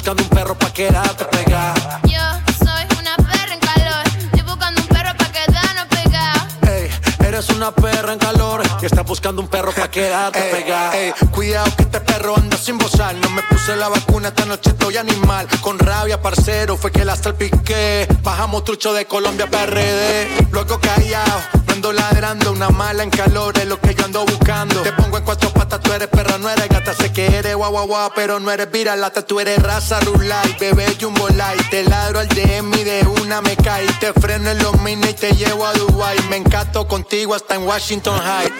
Buscando 0.00 0.22
un 0.22 0.30
perro 0.30 0.54
pa' 0.54 0.72
quedarte 0.72 1.26
pegada. 1.26 2.00
Yo 2.04 2.24
soy 2.58 2.84
una 2.98 3.16
perra 3.16 3.52
en 3.52 3.60
calor. 3.60 4.02
Estoy 4.06 4.42
buscando 4.42 4.80
un 4.80 4.88
perro 4.88 5.14
pa' 5.18 5.30
quedarnos 5.30 5.86
pegados. 5.88 6.42
Ey, 6.62 6.90
eres 7.26 7.50
una 7.50 7.70
perra 7.70 8.14
en 8.14 8.18
calor 8.18 8.62
y 8.80 8.86
estás 8.86 9.04
buscando 9.04 9.42
un 9.42 9.48
perro 9.48 9.72
pa' 9.72 9.90
quedarte 9.90 10.40
pegada. 10.40 10.96
Ey, 10.96 11.12
cuidado 11.30 11.70
que 11.76 11.82
este 11.82 12.00
perro 12.00 12.34
anda 12.34 12.56
sin 12.56 12.78
bozar. 12.78 13.14
No 13.16 13.28
me 13.28 13.42
puse 13.42 13.76
la 13.76 13.90
vacuna, 13.90 14.28
esta 14.28 14.46
noche 14.46 14.70
estoy 14.70 14.96
animal. 14.96 15.46
Con 15.60 15.78
rabia, 15.78 16.22
parcero, 16.22 16.78
fue 16.78 16.90
que 16.90 17.04
la 17.04 17.14
salpiqué. 17.14 18.08
Bajamos 18.22 18.64
trucho 18.64 18.94
de 18.94 19.04
Colombia 19.04 19.50
PRD. 19.50 20.48
Luego 20.50 20.80
callado, 20.80 21.42
ando 21.70 21.92
ladrando. 21.92 22.52
Una 22.52 22.70
mala 22.70 23.02
en 23.02 23.10
calor 23.10 23.56
es 23.58 23.66
lo 23.66 23.80
que 23.80 23.94
yo 23.94 24.04
ando 24.04 24.24
buscando. 24.24 24.82
Te 24.82 24.92
pongo 24.92 25.18
en 25.18 25.24
cuatro 25.24 25.50
patas, 25.50 25.80
tú 25.80 25.92
eres 25.92 26.08
perra, 26.08 26.38
no 26.38 26.48
eres 26.48 26.68
gata, 26.68 26.94
sé 26.94 27.12
que 27.12 27.26
eres 27.26 27.54
guau 27.54 27.70
guau 27.70 27.86
guau, 27.86 28.10
pero 28.14 28.40
no 28.40 28.50
eres 28.50 28.70
viralata, 28.70 29.22
tú 29.22 29.40
eres 29.40 29.62
raza 29.62 30.00
rulay, 30.00 30.56
bebé 30.58 30.96
jumbo 31.00 31.28
light. 31.28 31.68
Te 31.70 31.84
ladro 31.84 32.20
al 32.20 32.28
DM 32.28 32.72
y 32.74 32.84
de 32.84 33.06
una 33.22 33.40
me 33.40 33.56
cae. 33.56 33.86
Te 34.00 34.12
freno 34.12 34.50
en 34.50 34.58
los 34.58 34.80
mini 34.80 35.08
y 35.08 35.14
te 35.14 35.32
llevo 35.32 35.66
a 35.66 35.72
Dubai. 35.72 36.18
Me 36.28 36.36
encanto 36.36 36.86
contigo 36.86 37.34
hasta 37.34 37.54
en 37.54 37.66
Washington 37.66 38.18
High. 38.18 38.50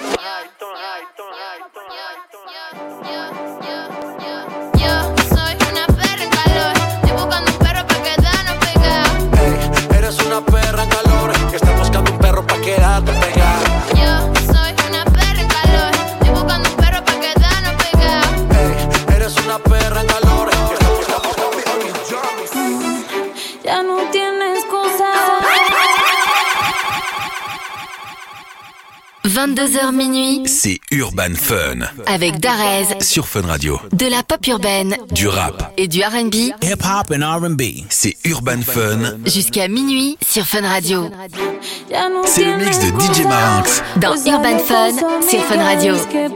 22h 29.27 29.93
minuit 29.95 30.43
C'est 30.47 30.79
Urban 30.91 31.35
Fun 31.37 31.81
avec 32.07 32.41
Darez 32.41 33.01
sur 33.01 33.27
Fun 33.29 33.43
Radio. 33.43 33.79
de 33.93 34.07
la 34.07 34.23
pop 34.23 34.45
urbaine, 34.47 34.97
Du 35.13 35.29
rap, 35.29 35.73
et 35.77 35.89
du 35.89 36.01
R&B 36.03 36.35
hip 36.63 36.83
hop 36.83 37.13
and 37.15 37.23
R&B. 37.23 37.63
C'est 37.91 38.17
Urban 38.25 38.63
Fun 38.63 39.19
jusqu'à 39.27 39.69
minuit 39.69 40.17
sur 40.27 40.45
Fun 40.47 40.67
Radio. 40.67 41.11
C'est 42.25 42.45
le 42.45 42.57
mix 42.57 42.79
de 42.81 42.87
DJ 42.99 43.25
Marinx. 43.27 43.83
Dans 43.97 44.17
Urban 44.17 44.59
Fun 44.59 44.97
sur 45.29 45.45
Fun 45.45 45.63
Radio. 45.63 45.95
Que 45.97 46.29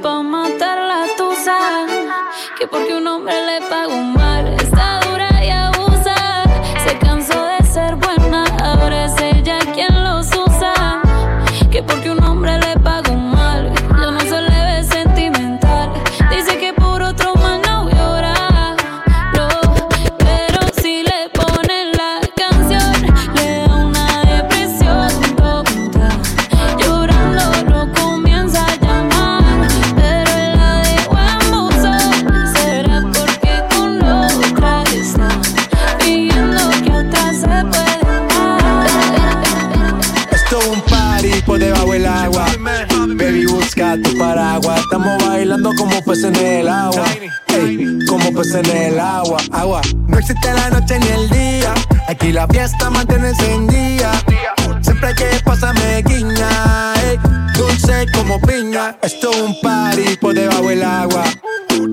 paraguas. 44.25 44.81
Estamos 44.81 45.27
bailando 45.27 45.71
como 45.77 46.03
peces 46.03 46.25
en 46.25 46.37
el 46.37 46.69
agua. 46.69 47.05
Ey, 47.49 47.99
como 48.09 48.33
peces 48.33 48.57
en 48.57 48.77
el 48.77 49.01
agua. 49.01 49.39
Agua. 49.53 49.81
No 50.09 50.19
existe 50.19 50.53
la 50.53 50.71
noche 50.71 50.99
ni 50.99 51.09
el 51.09 51.31
día. 51.31 51.75
Aquí 52.09 52.33
la 52.33 52.47
fiesta 52.49 52.91
mantiene 52.91 53.29
encendida. 53.31 54.13
Siempre 54.81 55.09
hay 55.09 55.15
que 55.15 55.29
pasarme 55.45 56.03
guiña. 56.03 56.95
ey, 57.05 57.19
dulce 57.57 58.07
como 58.15 58.41
piña. 58.41 58.97
Esto 59.03 59.31
es 59.31 59.41
un 59.41 59.55
party 59.63 60.17
por 60.21 60.35
debajo 60.35 60.69
del 60.69 60.83
agua. 60.83 61.25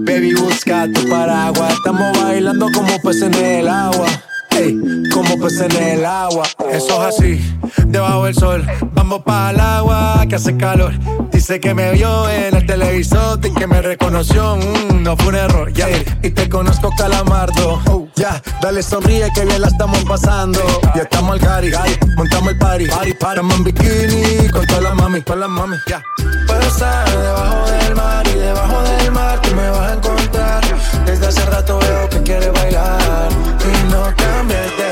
Baby, 0.07 0.33
busca 0.35 0.87
tu 0.93 1.07
paraguas. 1.09 1.73
Estamos 1.73 2.17
bailando 2.17 2.67
como 2.73 3.01
peces 3.01 3.23
en 3.23 3.35
el 3.35 3.67
agua. 3.67 4.07
Ey, 4.51 4.77
como 5.21 5.43
peces 5.43 5.73
en 5.75 5.99
el 5.99 6.05
agua. 6.05 6.43
Eso 6.71 7.07
es 7.07 7.15
así, 7.15 7.55
debajo 7.85 8.25
del 8.25 8.35
sol. 8.35 8.65
Vamos 8.93 9.21
para 9.23 9.51
el 9.51 9.59
agua 9.59 10.25
que 10.27 10.35
hace 10.35 10.55
calor. 10.57 10.93
Dice 11.31 11.59
que 11.59 11.73
me 11.73 11.91
vio 11.91 12.29
en 12.29 12.55
el 12.55 12.65
televisor 12.65 13.39
y 13.43 13.53
que 13.53 13.67
me 13.67 13.81
reconoció. 13.81 14.57
Mm, 14.57 15.03
no 15.03 15.15
fue 15.17 15.27
un 15.27 15.35
error, 15.35 15.73
ya. 15.73 15.87
Y 16.21 16.29
te 16.31 16.49
conozco, 16.49 16.91
calamardo. 16.97 18.07
Ya, 18.15 18.41
dale 18.61 18.83
sonríe 18.83 19.31
que 19.33 19.45
bien 19.45 19.61
la 19.61 19.67
estamos 19.67 20.03
pasando. 20.05 20.59
Ya 20.95 21.03
estamos 21.03 21.31
al 21.31 21.39
cari, 21.39 21.71
montamos 22.15 22.51
el 22.51 22.57
party. 22.57 22.87
party. 22.87 23.09
Estamos 23.11 23.55
en 23.55 23.63
bikini 23.63 24.49
con 24.49 24.65
todas 24.65 24.83
las 24.83 24.95
mami, 24.95 25.21
todas 25.21 25.39
las 25.39 25.49
mami. 25.49 25.77
Ya. 25.87 26.03
Puedo 26.47 26.61
estar 26.61 27.09
debajo 27.09 27.71
del 27.71 27.95
mar 27.95 28.27
y 28.27 28.39
debajo 28.39 28.83
del 28.83 29.11
mar 29.11 29.41
tú 29.41 29.55
me 29.55 29.69
vas 29.69 29.91
a 29.91 29.93
encontrar. 29.93 30.61
Desde 31.05 31.27
hace 31.27 31.45
rato 31.45 31.79
veo 31.79 32.09
que 32.09 32.21
quieres 32.21 32.51
bailar 32.53 33.29
y 33.61 33.91
no 33.91 34.03
cambies 34.15 34.77
de 34.77 34.90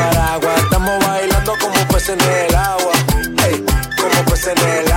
paraguas. 0.00 0.62
Estamos 0.62 1.06
bailando 1.06 1.52
como 1.60 1.88
peces 1.88 2.10
en 2.10 2.20
el 2.20 2.54
agua. 2.54 2.92
Ey, 3.46 3.64
como 4.00 4.24
peces 4.30 4.54
en 4.56 4.68
el 4.68 4.86
agua. 4.86 4.89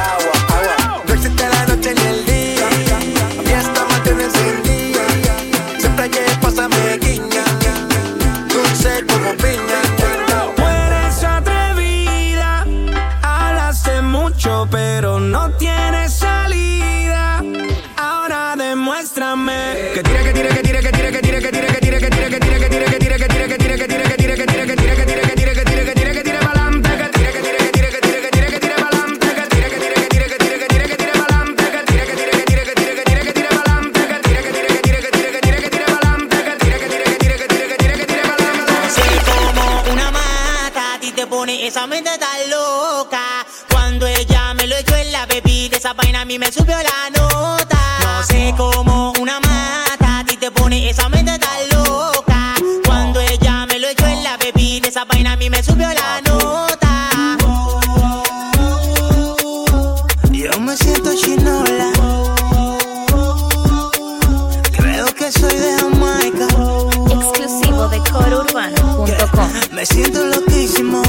Me 69.71 69.86
siento 69.86 70.23
loquísimo. 70.25 71.01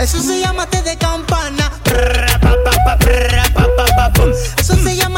Eso 0.00 0.20
se 0.20 0.40
llama 0.40 0.66
té 0.66 0.82
de 0.82 0.96
campana. 0.96 1.70
Eso 4.58 4.74
se 4.76 4.96
llama 4.96 5.11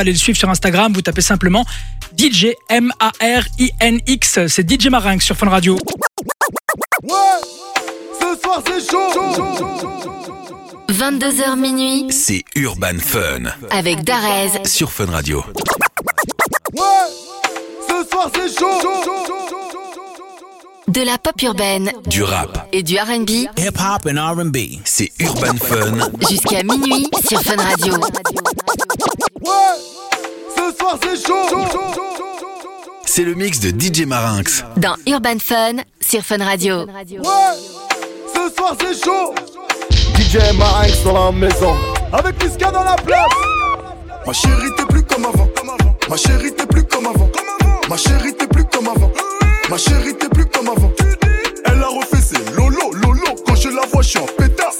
pas 0.00 0.02
aller 0.02 0.12
le 0.12 0.18
suivre 0.18 0.38
sur 0.38 0.48
Instagram. 0.48 0.92
Vous 0.94 1.02
tapez 1.02 1.20
simplement 1.20 1.64
DJ 2.16 2.46
M-A-R-I-N-X. 2.70 4.46
C'est 4.46 4.70
DJ 4.70 4.86
Marinx 4.86 5.24
sur 5.26 5.36
Fun 5.36 5.50
Radio. 5.50 5.74
Ouais, 7.02 7.12
ce 8.18 8.40
soir 8.40 8.62
c'est 8.66 8.90
chaud. 8.90 9.10
22h 10.88 11.56
minuit 11.58 12.06
C'est 12.10 12.44
Urban 12.56 12.98
Fun 12.98 13.50
avec 13.70 14.02
Darez 14.04 14.64
sur 14.64 14.90
Fun 14.90 15.06
Radio. 15.06 15.44
Ouais, 16.72 16.82
ce 17.86 18.08
soir 18.10 18.30
c'est 18.34 18.58
chaud. 18.58 18.80
de 20.88 21.02
la 21.02 21.18
pop 21.18 21.40
urbaine, 21.42 21.92
Du 22.06 22.24
rap, 22.24 22.66
et 22.72 22.82
du 22.82 22.96
R&B 22.96 23.30
hip 23.30 23.78
hop 23.78 24.08
and 24.08 24.18
R&B. 24.18 24.56
C'est 24.84 25.12
Urban 25.20 25.54
Fun 25.62 26.10
jusqu'à 26.28 26.64
minuit 26.64 27.06
sur 27.28 27.40
Fun 27.42 27.56
Radio. 27.56 27.94
C'est 33.06 33.22
le 33.24 33.34
mix 33.34 33.60
de 33.60 33.70
DJ 33.70 34.06
Marinx. 34.06 34.64
Dans 34.76 34.94
Urban 35.06 35.38
Fun 35.38 35.76
sur 36.00 36.22
Fun 36.22 36.44
Radio. 36.44 36.86
Ouais, 36.86 37.24
ce 38.34 38.54
soir 38.56 38.76
c'est 38.80 39.04
chaud. 39.04 39.34
DJ 40.16 40.38
Marinx 40.56 41.02
dans 41.04 41.26
la 41.26 41.32
maison. 41.32 41.74
Avec 42.12 42.42
Niska 42.42 42.70
dans 42.70 42.84
la 42.84 42.96
place. 42.96 43.26
Ma 44.26 44.32
chérie 44.32 44.70
t'es 44.76 44.84
plus 44.86 45.02
comme 45.02 45.24
avant. 45.26 45.48
Ma 46.08 46.16
chérie 46.16 46.54
t'es 46.54 46.66
plus 46.66 46.84
comme 46.84 47.06
avant. 47.06 47.28
Ma 47.88 47.96
chérie 47.96 48.34
t'es 48.36 48.46
plus 48.46 48.64
comme 48.64 48.88
avant. 48.88 49.12
Ma 49.68 49.76
chérie 49.76 50.16
t'es 50.16 50.28
plus 50.28 50.46
comme 50.46 50.68
avant. 50.68 50.92
Elle 51.64 51.82
a 51.82 51.86
refait 51.88 52.20
ses 52.22 52.54
lolo 52.54 52.92
lolo. 52.92 53.34
Quand 53.46 53.54
je 53.56 53.68
la 53.68 53.86
vois, 53.92 54.02
je 54.02 54.08
suis 54.08 54.18
en 54.18 54.26
pétard. 54.26 54.72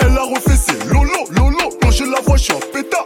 Elle 0.00 0.16
a 0.16 0.22
refait 0.22 0.56
ses 0.56 0.88
lolo 0.88 1.26
lolo. 1.30 1.70
Quand 1.80 1.90
je 1.90 2.04
la 2.04 2.20
vois, 2.20 2.36
je 2.36 2.44
suis 2.44 2.52
en 2.52 2.60
pétard. 2.72 3.04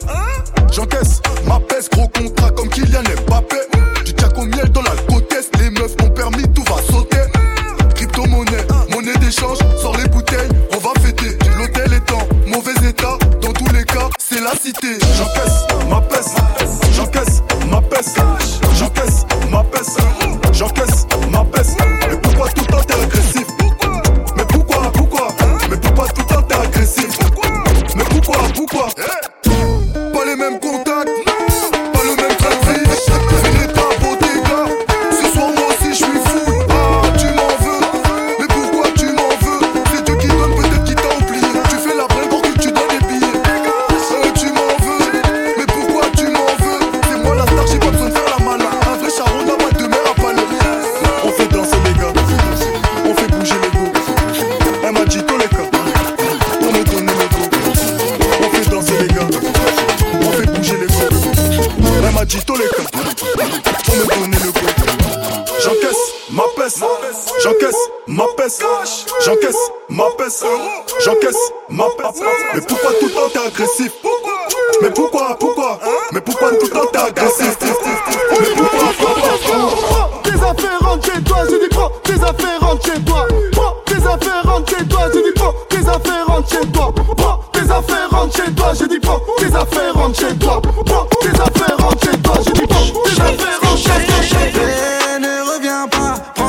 Cité. 14.67 15.06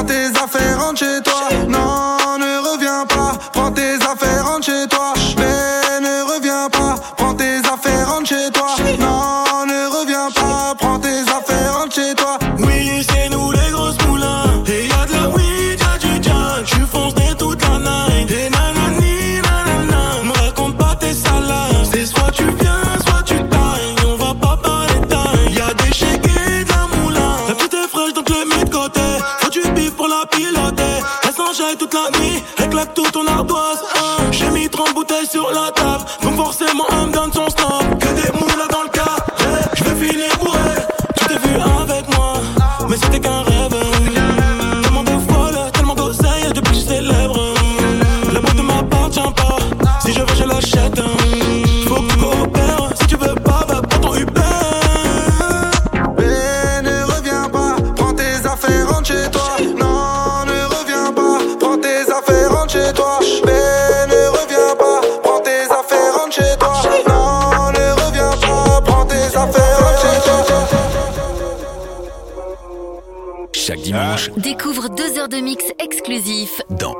this 0.07 0.36
pull 35.47 35.63
a 35.63 35.71
top. 35.71 36.16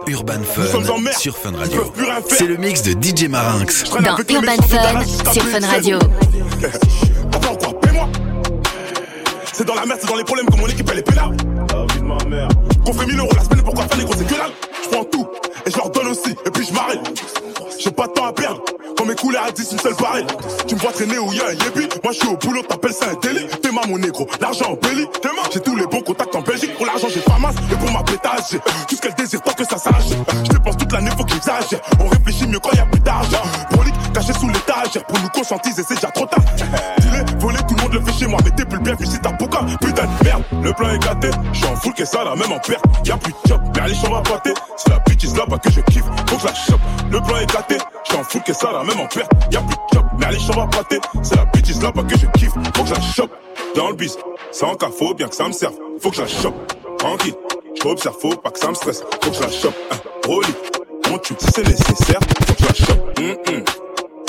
Urban 0.07 0.41
Fun 0.43 1.11
sur 1.19 1.37
Fun 1.37 1.51
Radio. 1.57 1.93
C'est 2.29 2.45
le 2.45 2.55
mix 2.55 2.81
de 2.81 2.91
DJ 2.91 3.27
Marinx. 3.29 3.83
dans 3.91 4.17
Urban 4.17 4.61
Fun 4.67 5.33
sur 5.33 5.43
Fun 5.43 5.67
Radio. 5.67 5.99
Paie-moi 7.81 8.07
C'est 9.51 9.65
dans 9.65 9.75
la 9.75 9.85
merde, 9.85 9.99
c'est 10.01 10.07
dans 10.07 10.15
les 10.15 10.23
problèmes 10.23 10.45
que 10.47 10.55
mon 10.55 10.67
équipe 10.67 10.89
elle 10.91 10.99
est 10.99 11.03
pénale. 11.03 11.35
La 11.73 11.93
vie 11.93 11.99
de 11.99 12.05
ma 12.05 12.23
mère. 12.25 12.47
Qu'on 12.85 12.93
fait 12.93 13.05
1000 13.05 13.19
euros 13.19 13.29
la 13.35 13.43
semaine, 13.43 13.63
pourquoi 13.63 13.85
faire 13.87 13.97
les 13.97 14.05
gros, 14.05 14.13
c'est 14.17 14.25
que 14.25 14.33
dalle. 14.33 14.51
Je 14.83 14.89
prends 14.89 15.03
tout 15.03 15.27
et 15.65 15.71
je 15.71 15.75
leur 15.77 15.89
donne 15.89 16.07
aussi, 16.07 16.31
et 16.45 16.51
puis 16.51 16.65
je 16.65 16.73
m'arrête. 16.73 16.99
J'ai 17.77 17.91
pas 17.91 18.07
de 18.07 18.13
temps 18.13 18.25
à 18.27 18.33
perdre. 18.33 18.61
Quand 18.97 19.05
mes 19.05 19.15
couleurs 19.15 19.43
à 19.43 19.51
10, 19.51 19.73
une 19.73 19.79
seule 19.79 19.95
pareille. 19.95 20.25
Tu 20.67 20.75
me 20.75 20.79
vois 20.79 20.91
traîner 20.91 21.19
où 21.19 21.31
y 21.33 21.39
a 21.41 21.47
un 21.47 21.51
yébi. 21.51 21.87
Moi 22.03 22.13
je 22.13 22.19
suis 22.19 22.27
au 22.27 22.37
boulot, 22.37 22.63
t'appelles 22.63 22.93
ça 22.93 23.07
un 23.11 23.15
délit. 23.15 23.45
T'es 23.61 23.71
ma 23.71 23.85
mon 23.85 23.97
négro, 23.97 24.25
l'argent 24.39 24.71
en 24.71 24.75
belly. 24.75 25.05
J'ai 25.53 25.59
tous 25.61 25.75
les 25.75 25.85
bons 25.85 26.01
contacts 26.01 26.35
en 26.35 26.41
Belgique. 26.41 26.75
Pour 26.75 26.85
l'argent, 26.85 27.07
j'ai 27.13 27.21
pas 27.21 27.37
masse. 27.39 27.55
Et 27.71 27.75
pour 27.75 27.91
ma 27.91 28.03
pétage, 28.03 28.39
j'ai 28.51 28.59
tout 28.59 28.95
ce 28.95 29.01
qu'elle 29.01 29.13
désire 29.13 29.36
que 29.57 29.65
ça 29.65 29.77
sache. 29.77 30.09
Je 30.43 30.49
dépense 30.49 30.77
toute 30.77 30.91
l'année, 30.93 31.09
faut 31.17 31.23
que 31.23 31.33
j'exagère. 31.33 31.79
On 31.99 32.07
réfléchit 32.07 32.47
mieux 32.47 32.59
quand 32.59 32.71
y 32.73 32.79
a 32.79 32.85
plus 32.85 32.99
d'argent. 32.99 33.41
Brolique, 33.71 33.95
caché 34.13 34.33
sous 34.33 34.47
l'étagère. 34.47 35.03
Pour 35.05 35.19
nous 35.19 35.29
conscientiser, 35.29 35.83
c'est 35.87 35.95
déjà 35.95 36.11
trop 36.11 36.25
tard. 36.25 36.43
Dis-le, 36.99 37.39
voler, 37.39 37.57
tout 37.67 37.75
le 37.75 37.81
monde 37.81 37.93
le 37.93 38.01
fait 38.01 38.19
chez 38.19 38.27
moi. 38.27 38.39
Mais 38.45 38.51
t'es 38.51 38.65
plus 38.65 38.79
bien, 38.79 38.95
si 39.03 39.19
t'as 39.19 39.31
boucan. 39.31 39.65
Putain 39.81 40.03
de 40.03 40.23
merde, 40.23 40.43
le 40.63 40.73
plan 40.73 40.89
est 40.89 40.99
gâté. 40.99 41.29
J'suis 41.53 41.65
en 41.65 41.75
full, 41.75 41.93
que 41.93 42.05
ça, 42.05 42.23
la 42.23 42.35
même 42.35 42.51
en 42.51 42.59
perte. 42.59 42.83
Y'a 43.05 43.17
plus 43.17 43.33
de 43.33 43.37
job, 43.47 43.61
mais 43.75 43.81
allez, 43.81 43.95
j'en 43.95 44.21
pâter. 44.21 44.53
C'est 44.77 44.89
la 44.89 44.99
bitch 44.99 45.25
là-bas 45.35 45.57
que 45.57 45.71
je 45.71 45.81
kiffe. 45.81 46.05
Faut 46.29 46.37
que 46.37 46.45
la 46.45 46.53
chope. 46.53 46.81
Le 47.09 47.19
plan 47.19 47.37
est 47.37 47.51
gâté. 47.51 47.77
J'suis 48.05 48.17
en 48.17 48.23
full, 48.23 48.43
que 48.43 48.53
ça, 48.53 48.71
la 48.71 48.83
même 48.83 48.99
en 48.99 49.07
perte. 49.07 49.31
Y'a 49.51 49.61
plus 49.61 49.75
de 49.75 49.81
job, 49.93 50.05
mais 50.19 50.25
allez, 50.27 50.39
j'en 50.39 50.67
pâter. 50.67 50.99
C'est 51.23 51.35
la 51.35 51.45
bitch 51.45 51.81
là-bas 51.81 52.03
que 52.03 52.17
je 52.17 52.25
kiffe. 52.37 52.53
Faut 52.75 52.83
que 52.83 52.93
la 52.93 53.01
chope. 53.01 53.31
Dans 53.75 53.89
le 53.89 53.95
bis, 53.95 54.17
sans 54.51 54.75
cas, 54.75 54.87
faut 54.97 55.13
bien 55.13 55.27
que 55.27 55.35
ça 55.35 55.47
me 55.47 55.51
serve. 55.51 55.73
Faut 56.01 56.11
que 56.11 56.21
la 56.21 56.27
chope. 56.27 56.55
Tranquille, 56.97 57.35
j'observe, 57.83 58.15
faut 58.19 58.35
pas 58.35 58.51
que 58.51 58.59
ça 58.59 58.69
me 58.69 58.75
stresse. 58.75 59.03
Faut 59.23 59.29
que 59.31 59.35
je 59.35 59.41
la 59.41 59.49
chope. 59.49 59.75
Hein, 59.91 59.95
Rolly, 60.25 60.53
mon 61.09 61.17
tube 61.19 61.37
si 61.39 61.47
c'est 61.53 61.67
nécessaire. 61.67 62.19
Faut 62.47 62.53
que 62.53 62.59
je 62.59 62.65
la 62.67 62.73
chope. 62.73 63.19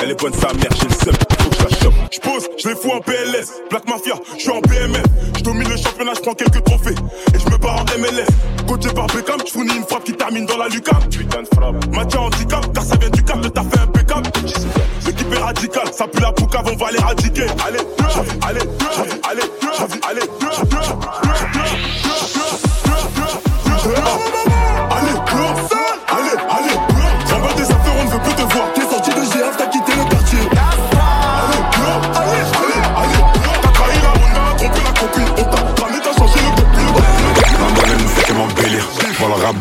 Elle 0.00 0.10
est 0.12 0.20
bonne 0.20 0.32
sa 0.32 0.52
mère, 0.52 0.70
j'ai 0.80 0.86
le 0.88 0.94
seum. 0.94 1.14
Faut 1.40 1.50
que 1.50 1.56
je 1.56 1.62
la 1.64 1.70
chope. 1.82 1.94
Je 2.10 2.20
pose, 2.20 2.48
je 2.56 2.68
les 2.68 2.74
fous 2.76 2.90
en 2.92 3.00
PLS. 3.00 3.48
Black 3.70 3.88
Mafia, 3.88 4.14
je 4.36 4.40
suis 4.40 4.50
en 4.50 4.60
PMF. 4.60 5.02
Je 5.36 5.42
domine 5.42 5.68
le 5.68 5.76
championnat, 5.76 6.12
je 6.14 6.20
prends 6.20 6.34
quelques 6.34 6.62
trophées. 6.64 6.94
Et 7.34 7.38
je 7.38 7.44
me 7.50 7.56
barre 7.58 7.80
en 7.80 7.84
MLS. 7.98 8.26
Coaché 8.68 8.90
par 8.94 9.06
Beckham, 9.08 9.40
je 9.44 9.50
fournis 9.52 9.74
une 9.76 9.82
frappe 9.84 10.04
qui 10.04 10.12
termine 10.12 10.46
dans 10.46 10.56
la 10.56 10.68
lucarne. 10.68 11.02
Putain 11.10 11.42
de 11.42 11.48
frappe. 11.52 11.86
Mathieu 11.94 12.20
handicap, 12.20 12.72
car 12.72 12.84
ça 12.84 12.96
vient 12.96 13.10
du 13.10 13.24
cap, 13.24 13.42
le 13.42 13.50
taf 13.50 13.66
est 13.74 13.78
impeccable. 13.80 14.30
L'équipe 15.06 15.32
est 15.32 15.38
radicale, 15.38 15.92
ça 15.92 16.06
pue 16.06 16.20
la 16.20 16.32
poucave, 16.32 16.64
on 16.72 16.76
va 16.76 16.90
les 16.92 16.98
radiquer. 16.98 17.46
Allez, 17.66 17.80
j'avais, 18.14 18.38
allez, 18.46 18.60
j'avais, 18.96 19.20
allez, 19.28 19.42
j'avais, 19.78 20.00
allez, 20.08 20.08
Allez, 20.08 20.22
Turn. 23.78 24.47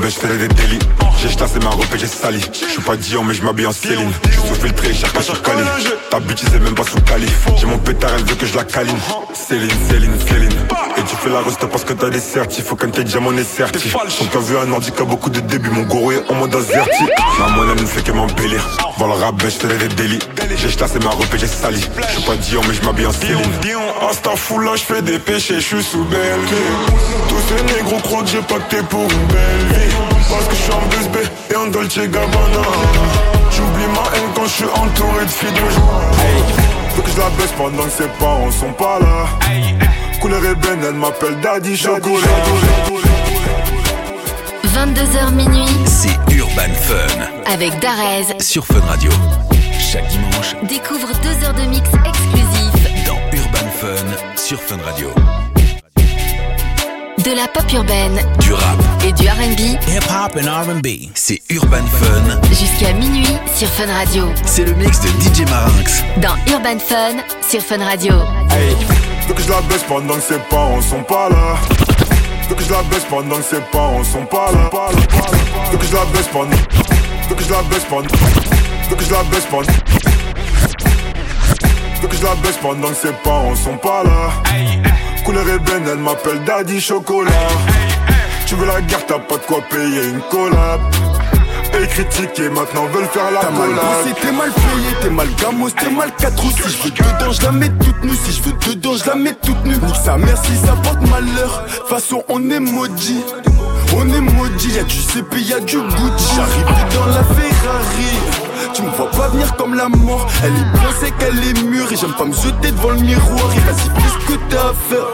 Ben, 0.08 0.14
je 0.22 0.38
des 0.38 0.47
délits. 0.47 0.80
J'ai 1.22 1.30
chassé 1.30 1.60
ma 1.60 1.70
robe 1.70 1.86
et 1.93 1.99
j'ai 1.99 2.08
sali. 2.08 2.39
Je 2.53 2.72
suis 2.72 2.82
pas 2.82 2.95
Dion, 2.95 3.26
mais 3.26 3.34
je 3.34 3.43
m'habille 3.43 3.66
en 3.66 3.74
Céline. 3.74 4.10
Je 4.24 4.39
suis 4.39 4.62
filtré, 4.62 4.93
cherche 4.93 5.20
sur 5.20 5.41
Cali. 5.41 5.64
Ta 6.10 6.22
bitch, 6.22 6.43
c'est 6.49 6.62
même 6.62 6.76
pas 6.76 6.84
sous 6.84 7.01
Cali. 7.01 7.28
J'ai 7.58 7.66
mon 7.66 7.78
pétard, 7.78 8.12
elle 8.16 8.24
veut 8.24 8.36
que 8.36 8.45
je 8.45 8.55
la 8.55 8.64
câline. 8.64 8.95
Céline, 9.34 9.70
Céline, 9.89 10.14
Céline. 10.26 10.53
Et 10.97 11.01
tu 11.01 11.16
fais 11.18 11.30
la 11.30 11.41
reste 11.41 11.66
parce 11.66 11.84
que 11.84 11.91
t'as 11.91 12.10
des 12.10 12.22
certifs. 12.22 12.64
Faut 12.64 12.78
qu'un 12.78 12.89
tes 12.89 13.03
diamant 13.03 13.34
est 13.34 13.43
certi. 13.43 13.91
Quand 13.91 14.26
t'as 14.32 14.39
vu 14.39 14.55
un 14.58 14.72
a 14.72 15.03
beaucoup 15.03 15.30
de 15.30 15.41
débuts, 15.41 15.72
mon 15.72 15.84
goro 15.84 16.14
est 16.14 16.24
en 16.30 16.36
mode 16.36 16.55
azerti. 16.55 17.03
Ma 17.39 17.49
monnaie 17.49 17.82
ne 17.82 17.86
fait 17.86 18.01
que 18.01 18.14
m'embellir. 18.14 18.66
Pour 18.97 19.08
le 19.08 19.14
rap, 19.14 19.36
ben, 19.36 19.49
je 19.49 19.68
des 19.68 19.88
délits. 19.89 20.20
J'ai 20.55 20.70
chassé 20.70 20.99
ma 20.99 21.10
robe 21.10 21.26
et 21.34 21.38
j'ai 21.38 21.47
sali. 21.47 21.82
Je 21.82 22.14
suis 22.14 22.24
pas 22.24 22.36
Dion, 22.38 22.62
mais 22.66 22.76
je 22.76 22.82
m'habille 22.86 23.08
en 23.08 23.12
Céline. 23.12 23.41
Hasta 24.10 24.30
là, 24.30 24.76
je 24.76 24.84
fais 24.84 25.01
des 25.01 25.20
péchés, 25.20 25.55
je 25.55 25.60
suis 25.60 25.84
sous 25.84 26.05
belle. 26.05 26.39
Tous 27.28 27.36
ces 27.49 27.76
négros 27.76 27.99
croient 27.99 28.24
que 28.24 28.30
j'ai 28.30 28.41
pacté 28.41 28.78
pour 28.89 29.01
une 29.01 29.28
belle 29.28 29.80
vie. 29.80 29.97
Parce 30.30 30.45
que 30.48 30.56
je 30.56 30.62
suis 30.62 30.72
en 30.74 30.82
BSB 30.89 31.18
et 31.52 31.56
en 31.56 31.68
Dolce 31.68 31.98
Gabbana. 32.00 32.64
J'oublie 33.52 33.88
ma 33.93 34.16
haine 34.18 34.30
quand 34.36 34.43
je 34.43 34.50
suis 34.50 34.66
entouré 34.66 35.26
de 35.26 35.30
filles 35.30 35.52
de 35.52 35.70
joie. 35.72 36.02
Faut 36.95 37.02
que 37.02 37.10
je 37.12 37.18
la 37.18 37.30
baisse 37.32 37.52
pendant 37.58 37.84
que 37.84 37.89
ses 37.91 38.08
parents 38.20 38.52
sont 38.52 38.74
pas 38.74 39.00
là. 39.00 39.26
Couleur 40.22 40.43
ébène, 40.43 40.80
elle 40.88 40.95
m'appelle 40.95 41.39
Daddy 41.41 41.78
Chocolat. 41.78 42.28
22h 44.64 45.32
minuit 45.34 45.66
C'est 45.86 46.18
Urban 46.36 46.74
Fun 46.82 47.52
avec 47.52 47.80
Darez. 47.80 48.39
sur 48.39 48.66
Fun 48.66 48.82
Radio. 48.88 49.12
Chaque 49.80 50.08
dimanche 50.08 50.56
Découvre 50.68 51.08
deux 51.24 51.45
heures 51.45 51.54
de 51.54 51.62
mix 51.70 51.89
exclusif 52.06 53.06
dans 53.06 53.18
Urban 53.38 53.70
Fun 53.80 54.36
sur 54.38 54.60
Fun 54.62 54.78
Radio. 54.86 55.10
De 57.28 57.36
la 57.36 57.48
pop 57.48 57.70
urbaine, 57.74 58.18
Du 58.40 58.54
rap, 58.54 58.80
et 59.06 59.12
du 59.12 59.28
R&B 59.28 59.60
hip 59.60 60.00
hop 60.10 60.38
and 60.38 60.48
R&B. 60.48 61.10
C'est 61.14 61.42
Urban 61.50 61.86
Fun. 61.86 62.40
jusqu'à 62.50 62.94
minuit 62.94 63.36
sur 63.54 63.68
Fun 63.68 63.92
Radio. 63.92 64.30
C'est 64.46 64.64
le 64.64 64.74
mix 64.76 65.02
de 65.02 65.10
DJ 65.10 65.50
Marinx. 65.50 66.04
Dans 66.22 66.36
Urban 66.50 66.80
Fun 66.80 67.18
sur 67.42 67.62
Fun 67.62 67.84
Radio. 67.84 68.14
Hey, 68.52 68.78
faut 69.28 69.34
que 69.34 69.42
je 69.42 69.50
la 69.50 69.60
baisse 69.62 69.84
pendant 69.84 70.16
que 70.16 70.22
ses 70.22 70.40
parents 70.50 70.82
sont 70.82 71.04
pas 71.04 71.28
là. 71.30 71.58
Faut 72.48 72.56
que 72.56 72.64
je 72.64 72.72
la 72.72 72.82
baisse 72.84 73.06
pendant 73.10 73.36
que 73.36 73.44
ses 73.44 73.62
parents 73.74 74.04
sont 74.06 74.26
pas 74.26 74.50
là. 74.54 74.70
Faut 75.70 75.78
que 75.78 75.86
je 75.86 75.94
la 75.96 76.06
baisse 76.06 76.28
pendant. 76.32 76.58
Faut 77.28 77.36
que 77.36 77.44
je 77.44 77.52
la 77.52 77.62
baisse 77.64 77.86
pendant. 77.90 78.08
Faut 78.88 78.96
que 78.96 79.04
je 79.04 79.12
la 79.12 79.24
baisse 79.24 79.46
pendant. 79.52 79.74
Faut 82.02 82.08
que 82.08 82.16
je 82.16 82.24
la 82.24 82.36
baisse 82.36 82.58
pendant 82.62 82.88
que 82.88 82.96
ses 82.96 83.14
parents 83.22 83.56
sont 83.56 83.78
pas 83.78 84.04
là. 84.06 84.87
Couleur 85.28 85.50
ébène, 85.50 85.84
elle 85.92 85.98
m'appelle 85.98 86.42
Daddy 86.46 86.80
Chocolat. 86.80 87.32
Tu 88.46 88.56
veux 88.56 88.66
la 88.66 88.80
guerre, 88.80 89.06
t'as 89.06 89.20
pas 89.20 89.36
de 89.36 89.42
quoi 89.42 89.60
payer 89.70 90.06
une 90.08 90.22
collab. 90.32 90.80
Et 91.78 91.86
critiquer, 91.86 92.48
maintenant 92.48 92.86
veulent 92.86 93.08
faire 93.08 93.30
la 93.32 93.42
T'as 93.42 93.50
mal 93.52 93.68
collab. 93.68 93.84
bossé, 93.84 94.16
t'es 94.22 94.32
mal 94.32 94.50
payé, 94.52 94.96
t'es 95.02 95.10
mal 95.10 95.28
gamos, 95.36 95.70
t'es 95.72 95.90
mal 95.90 96.12
4 96.18 96.46
ou 96.46 96.50
Si 96.50 96.58
je 96.70 96.82
veux 96.82 96.92
dedans, 96.92 97.32
je 97.34 97.42
la 97.42 97.52
mets 97.52 97.68
toute 97.68 98.04
nue. 98.06 98.16
Si 98.24 98.32
je 98.32 98.42
veux 98.44 98.54
dedans, 98.54 98.96
je 98.96 99.06
la 99.06 99.16
mets 99.16 99.34
toute 99.34 99.66
nue. 99.66 99.76
Nique 99.76 99.96
sa 100.02 100.16
mère 100.18 100.38
si 100.46 100.56
ça 100.66 100.78
porte 100.82 101.02
malheur. 101.10 101.66
Façon 101.90 102.24
on 102.30 102.50
est 102.50 102.62
maudit. 102.62 103.26
On 103.98 104.08
est 104.08 104.22
maudit, 104.22 104.76
y'a 104.76 104.84
du 104.84 104.96
CP, 104.96 105.42
y'a 105.42 105.60
du 105.60 105.76
Gucci. 105.76 106.36
J'arrive 106.38 106.96
dans 106.96 107.06
la 107.08 107.24
Ferrari 107.26 108.47
Tu 108.74 108.82
me 108.82 108.89
vois 108.89 109.09
pas 109.11 109.30
venir 109.30 109.55
comme 109.55 109.76
la 109.76 109.89
mort. 109.89 110.28
Elle 110.43 110.53
est 110.53 110.80
bien 110.80 110.91
sec, 110.99 111.13
elle 111.22 111.43
est 111.43 111.63
mûre. 111.63 111.91
Et 111.91 111.95
j'aime 111.95 112.13
pas 112.13 112.26
me 112.26 112.34
jeter 112.34 112.72
devant 112.72 112.91
le 112.91 112.99
miroir. 112.99 113.51
Et 113.55 113.59
vas-y, 113.59 113.89
fais 114.01 114.09
ce 114.09 114.34
que 114.34 114.39
t'as 114.49 114.70
à 114.70 114.74
faire. 114.89 115.07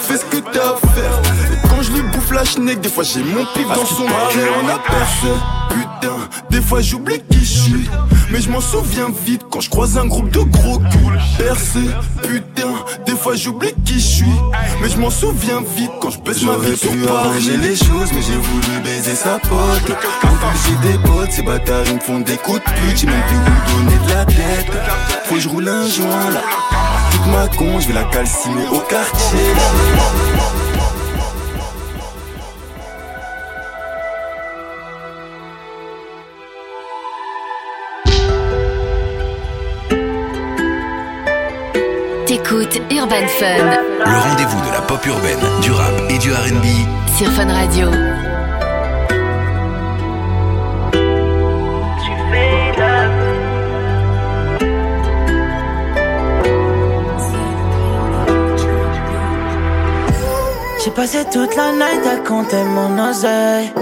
Fais 0.00 0.16
ce 0.16 0.24
que 0.24 0.36
t'as 0.38 0.72
à 0.72 0.76
faire. 0.94 1.12
Et 1.52 1.68
quand 1.68 1.82
je 1.82 1.92
lui 1.92 2.02
bouffe 2.02 2.30
la 2.32 2.44
schneck 2.44 2.80
Des 2.80 2.88
fois 2.88 3.04
j'ai 3.04 3.22
mon 3.22 3.44
pif 3.54 3.68
dans 3.68 3.84
son 3.84 4.06
cœur 4.06 4.54
On 4.62 4.68
a 4.68 4.78
percé. 4.78 5.28
Putain, 5.70 6.16
des 6.50 6.60
fois 6.60 6.80
j'oublie 6.80 7.20
qui 7.30 7.40
je 7.40 7.60
suis 7.60 7.90
Mais 8.30 8.40
je 8.40 8.48
m'en 8.50 8.60
souviens 8.60 9.08
vite 9.26 9.42
quand 9.50 9.60
je 9.60 9.68
croise 9.70 9.98
un 9.98 10.06
groupe 10.06 10.30
de 10.30 10.40
gros 10.40 10.78
culs 10.78 11.20
Percé, 11.38 11.80
putain, 12.22 12.72
des 13.06 13.16
fois 13.16 13.34
j'oublie 13.34 13.74
qui 13.84 13.94
je 13.94 14.06
suis. 14.06 14.36
Mais 14.80 14.88
je 14.88 14.98
m'en 14.98 15.10
souviens 15.10 15.62
vite 15.76 15.90
quand 16.00 16.10
je 16.10 16.20
baisse 16.20 16.42
ma 16.42 16.56
vie 16.56 16.76
sur 16.76 16.90
arranger 17.12 17.56
les 17.56 17.76
choses 17.76 18.12
mais 18.14 18.22
j'ai 18.22 18.36
voulu 18.36 18.80
baiser 18.84 19.14
sa 19.14 19.38
pote. 19.38 19.96
En 20.22 20.28
j'ai 20.64 20.88
des 20.88 20.98
potes, 20.98 21.32
ces 21.32 21.42
bâtards 21.42 21.84
ils 21.86 21.94
me 21.94 22.00
font 22.00 22.20
des 22.20 22.36
coups 22.36 22.60
de 22.60 22.64
pute. 22.64 22.98
J'ai 22.98 23.06
même 23.06 23.22
plus 23.26 23.36
où 23.36 23.84
donner 23.84 24.06
de 24.06 24.12
la 24.12 24.24
tête. 24.24 24.70
Faut 25.24 25.34
que 25.34 25.40
je 25.40 25.48
roule 25.48 25.68
un 25.68 25.88
joint 25.88 26.30
là. 26.30 26.42
Toute 27.10 27.26
ma 27.26 27.48
con, 27.56 27.80
je 27.80 27.88
vais 27.88 27.94
la 27.94 28.04
calciner 28.04 28.68
au 28.72 28.80
quartier 28.80 29.38
T'écoutes 42.42 42.80
Urban 42.90 43.26
Fun 43.38 43.56
Le 44.06 44.18
rendez-vous 44.18 44.66
de 44.66 44.72
la 44.72 44.80
pop 44.80 45.04
urbaine, 45.04 45.38
du 45.60 45.72
rap 45.72 45.92
et 46.08 46.18
du 46.18 46.32
R&B. 46.32 46.64
sur 47.18 47.30
Fun 47.32 47.46
Radio. 47.52 47.88
J'ai 60.82 60.90
passé 60.92 61.18
toute 61.30 61.54
la 61.56 61.72
night 61.72 62.06
à 62.06 62.26
compter 62.26 62.62
mon 62.64 63.10
oseille. 63.10 63.72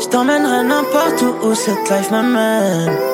Je 0.00 0.06
t'emmènerai 0.06 0.64
n'importe 0.64 1.22
où 1.22 1.48
où 1.48 1.54
cette 1.54 1.90
life 1.90 2.10
m'amène. 2.10 3.13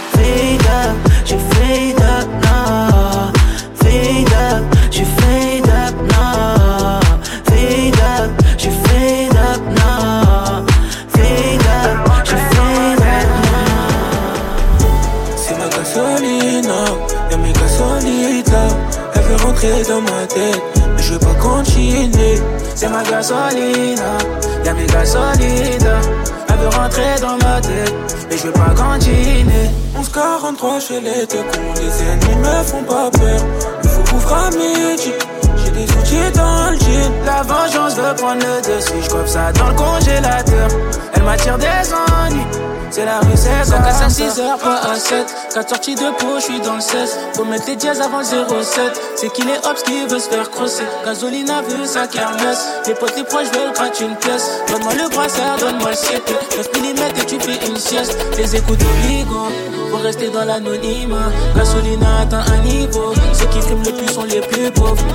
Dans 19.61 20.01
ma 20.01 20.25
tête, 20.25 20.59
mais 20.97 21.03
je 21.03 21.13
veux 21.13 21.19
pas 21.19 21.35
continuer. 21.35 22.41
C'est 22.73 22.89
ma 22.89 23.03
gasolina, 23.03 24.17
y'a 24.65 24.73
mes 24.73 24.87
gasolitas. 24.87 26.01
Elle 26.49 26.55
veut 26.57 26.69
rentrer 26.69 27.19
dans 27.21 27.37
ma 27.37 27.61
tête, 27.61 27.93
mais 28.27 28.37
je 28.39 28.47
veux 28.47 28.53
pas 28.53 28.73
continuer. 28.75 29.69
1143 29.95 30.79
chez 30.79 30.99
les 31.01 31.27
deux 31.27 31.43
cons, 31.43 31.73
les 31.75 32.03
ennemis 32.03 32.39
me 32.39 32.63
font 32.63 32.83
pas 32.85 33.11
peur. 33.11 33.39
Il 33.83 33.89
faut 33.89 34.03
couvrir 34.11 34.35
à 34.35 34.49
midi, 34.49 35.13
j'ai 35.57 35.71
les 35.71 35.83
outils 35.83 36.31
dans 36.35 36.71
le 36.71 36.79
jean. 36.79 37.11
La 37.23 37.43
vengeance 37.43 37.95
veut 37.97 38.15
prendre 38.15 38.41
le 38.41 38.61
dessus. 38.67 38.93
Je 39.03 39.29
ça 39.29 39.51
dans 39.51 39.67
le 39.67 39.75
congélateur. 39.75 40.69
Elle 41.13 41.21
m'attire 41.23 41.59
des 41.59 41.93
ennuis. 41.93 42.70
C'est 42.91 43.05
la 43.05 43.21
c'est 43.35 43.63
ça. 43.63 43.77
casse 43.77 44.01
à 44.01 44.07
6h, 44.07 44.57
pas 44.59 44.81
à 44.91 44.95
7. 44.95 45.25
4 45.53 45.69
sorties 45.69 45.95
de 45.95 46.11
peau, 46.19 46.35
je 46.35 46.41
suis 46.41 46.59
dans 46.59 46.75
le 46.75 46.81
16. 46.81 47.17
Faut 47.35 47.45
mettre 47.45 47.65
les 47.67 47.77
dièses 47.77 48.01
avant 48.01 48.19
le 48.19 48.25
07. 48.25 49.01
C'est 49.15 49.31
qu'il 49.31 49.47
est 49.47 49.65
hops 49.65 49.81
qui 49.83 50.05
veut 50.07 50.19
se 50.19 50.27
faire 50.27 50.51
crosser. 50.51 50.83
Gasoline 51.05 51.49
a 51.49 51.61
vu 51.61 51.85
sa 51.85 52.05
kermesse. 52.05 52.67
Les 52.85 52.93
potes, 52.93 53.15
les 53.15 53.23
proches 53.23 53.47
veulent 53.53 53.71
gratter 53.73 54.03
une 54.03 54.15
pièce. 54.17 54.51
Donne-moi 54.69 54.93
le 54.95 55.09
brassard, 55.09 55.57
donne-moi 55.57 55.91
le 55.91 55.95
7. 55.95 56.21
9 56.57 56.67
mm 56.81 57.21
et 57.21 57.25
tu 57.25 57.39
fais 57.39 57.65
une 57.65 57.77
sieste. 57.77 58.17
Les 58.35 58.57
écoutes 58.57 58.79
de 58.79 59.07
Ligo. 59.07 59.47
Faut 59.89 59.97
rester 59.97 60.29
dans 60.29 60.43
l'anonymat. 60.43 61.31
Gasoline 61.55 62.03
a 62.03 62.23
atteint 62.23 62.43
un 62.51 62.57
niveau. 62.57 63.13
Ceux 63.31 63.45
qui 63.47 63.61
fument 63.61 63.83
le 63.85 63.93
plus 63.93 64.13
sont 64.13 64.23
les 64.23 64.41
plus 64.41 64.69
pauvres. 64.69 65.05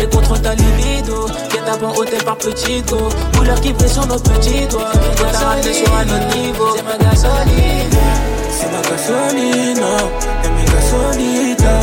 Et 0.00 0.06
contre 0.06 0.40
ta 0.40 0.54
libido. 0.54 1.26
À 1.68 1.76
bon 1.78 1.90
hôtel 1.96 2.22
par 2.22 2.36
petit 2.36 2.80
go. 2.82 3.08
Couleur 3.36 3.60
qui 3.60 3.72
nos 3.72 4.18
petits 4.20 4.66
doigts. 4.68 4.92
Faut 5.16 5.24
t'arrêter 5.24 5.72
sur 5.72 5.92
un 5.96 6.04
autre 6.04 6.36
niveau. 6.36 6.76
C'est 6.76 6.84
ma 6.84 6.96
C'est 8.50 8.70
ma 8.72 8.80
gasolina, 8.82 9.92
y'a 10.42 10.50
mes 10.50 10.64
gasolina. 10.64 11.74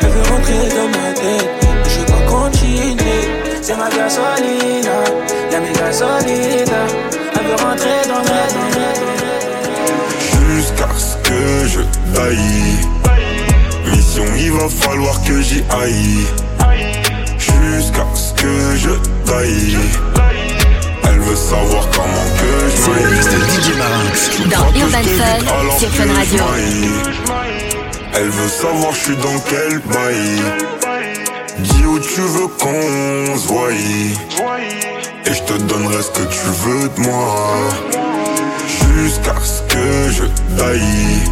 Elle 0.00 0.08
veut 0.08 0.26
rentrer 0.30 0.68
dans 0.76 0.88
ma 0.88 1.12
tête, 1.12 1.50
je 1.88 2.00
pas 2.04 2.22
continuer. 2.28 3.20
C'est 3.62 3.76
ma 3.76 3.88
gasolina, 3.88 4.98
y'a 5.50 5.60
mes 5.60 5.72
gasolina. 5.72 6.80
Elle 7.34 7.46
veut 7.46 7.64
rentrer 7.64 8.00
dans 8.08 8.22
ma 8.22 8.42
tête. 8.48 9.02
Jusqu'à 10.48 10.88
ce 10.96 11.16
que 11.28 11.66
je 11.66 11.80
taille. 12.14 12.78
Mission, 13.90 14.24
il 14.38 14.52
va 14.52 14.68
falloir 14.68 15.22
que 15.22 15.40
j'y 15.40 15.64
aille. 15.70 16.26
Jusqu'à 17.38 18.06
ce 18.14 18.32
que 18.34 18.76
je 18.76 18.90
taille. 19.24 19.78
Elle 21.30 21.36
veut 21.36 21.42
savoir 21.42 21.88
comment 21.94 22.26
que 22.38 22.70
je 22.70 22.76
C'est 22.76 22.90
le 22.90 23.10
mix 23.12 23.26
de 23.26 23.38
DJ 23.38 23.76
Marinx. 23.78 24.30
Dans 24.50 24.80
Urban 24.80 25.08
Fun 25.16 25.78
sur 25.78 25.88
Fun 25.90 26.12
Radio. 26.12 26.44
Elle 28.14 28.28
veut 28.30 28.48
savoir 28.48 28.92
je 28.92 28.98
suis 28.98 29.16
dans 29.16 29.38
quel 29.48 29.78
bail. 29.78 30.42
Dis 31.60 31.86
où 31.86 32.00
tu 32.00 32.20
veux 32.20 32.48
qu'on 32.48 33.38
se 33.38 33.46
voie. 33.46 33.70
Et 33.70 35.32
je 35.32 35.42
te 35.42 35.52
donnerai 35.52 36.02
ce 36.02 36.10
que 36.10 36.26
tu 36.26 36.46
veux 36.64 36.88
de 36.88 37.00
moi. 37.00 37.58
Jusqu'à 38.96 39.36
ce 39.40 39.62
que 39.72 40.10
je 40.10 40.24
taille. 40.58 41.30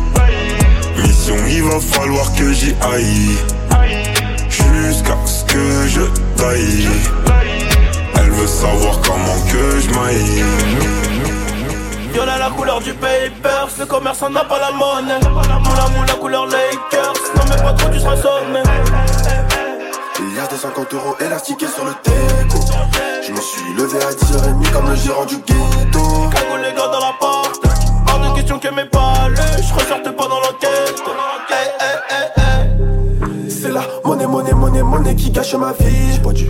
Mission, 1.03 1.37
il 1.49 1.65
va 1.65 1.81
falloir 1.81 2.33
que 2.37 2.53
j'y 2.53 2.73
aille. 2.83 3.37
Jusqu'à 4.49 5.19
ce 5.27 5.45
que 5.45 5.89
je 5.89 6.03
taille. 6.41 6.89
Veut 8.39 8.47
savoir 8.47 9.01
comment 9.01 9.41
que 9.51 9.81
je 9.81 9.91
m'aille. 9.91 10.45
Viola 12.13 12.39
la 12.39 12.51
couleur 12.51 12.81
du 12.81 12.95
papers, 12.95 13.69
le 13.81 13.85
commerçant 13.85 14.31
n'a 14.31 14.45
pas 14.45 14.61
la 14.61 14.71
monnaie. 14.71 15.19
Moula 15.29 15.89
moula 15.89 16.15
couleur 16.21 16.47
Lakers, 16.47 17.15
non 17.35 17.43
mais 17.49 17.57
pas 17.61 17.73
trop 17.73 17.91
tu 17.91 17.99
seras 17.99 18.17
sonné. 18.17 18.63
Il 20.21 20.37
y 20.37 20.39
a 20.39 20.47
des 20.47 20.57
50 20.57 20.95
euros 20.95 21.17
élastiqués 21.21 21.67
sur 21.67 21.85
le 21.85 21.91
déco. 22.05 22.61
Je 23.27 23.33
me 23.33 23.41
suis 23.41 23.75
levé 23.77 23.99
à 24.05 24.13
10h30 24.13 24.73
comme 24.73 24.89
le 24.89 24.95
gérant 24.95 25.25
du 25.25 25.37
ghetto. 25.39 26.29
Cagoule 26.31 26.61
les 26.63 26.77
gars 26.77 26.89
dans 26.93 27.01
la 27.01 27.15
porte, 27.19 27.61
hors 28.07 28.21
de 28.21 28.37
question 28.37 28.61
que 28.61 28.69
mes 28.69 28.85
balais, 28.85 29.63
je 29.67 29.75
ressorte 29.75 30.17
pas 30.17 30.29
dans 30.29 30.39
l'enquête. 30.39 31.03
Hey, 31.51 31.69
hey, 31.81 31.97
hey, 32.11 32.29
hey. 32.37 33.51
C'est 33.51 33.73
la 33.73 33.83
monnaie, 34.05 34.27
monnaie, 34.29 34.53
monnaie, 34.53 34.83
monnaie 34.85 35.17
qui 35.17 35.31
gâche 35.31 35.55
ma 35.55 35.73
vie. 35.73 36.13
J'ai 36.13 36.21
pas 36.21 36.33
dû. 36.33 36.47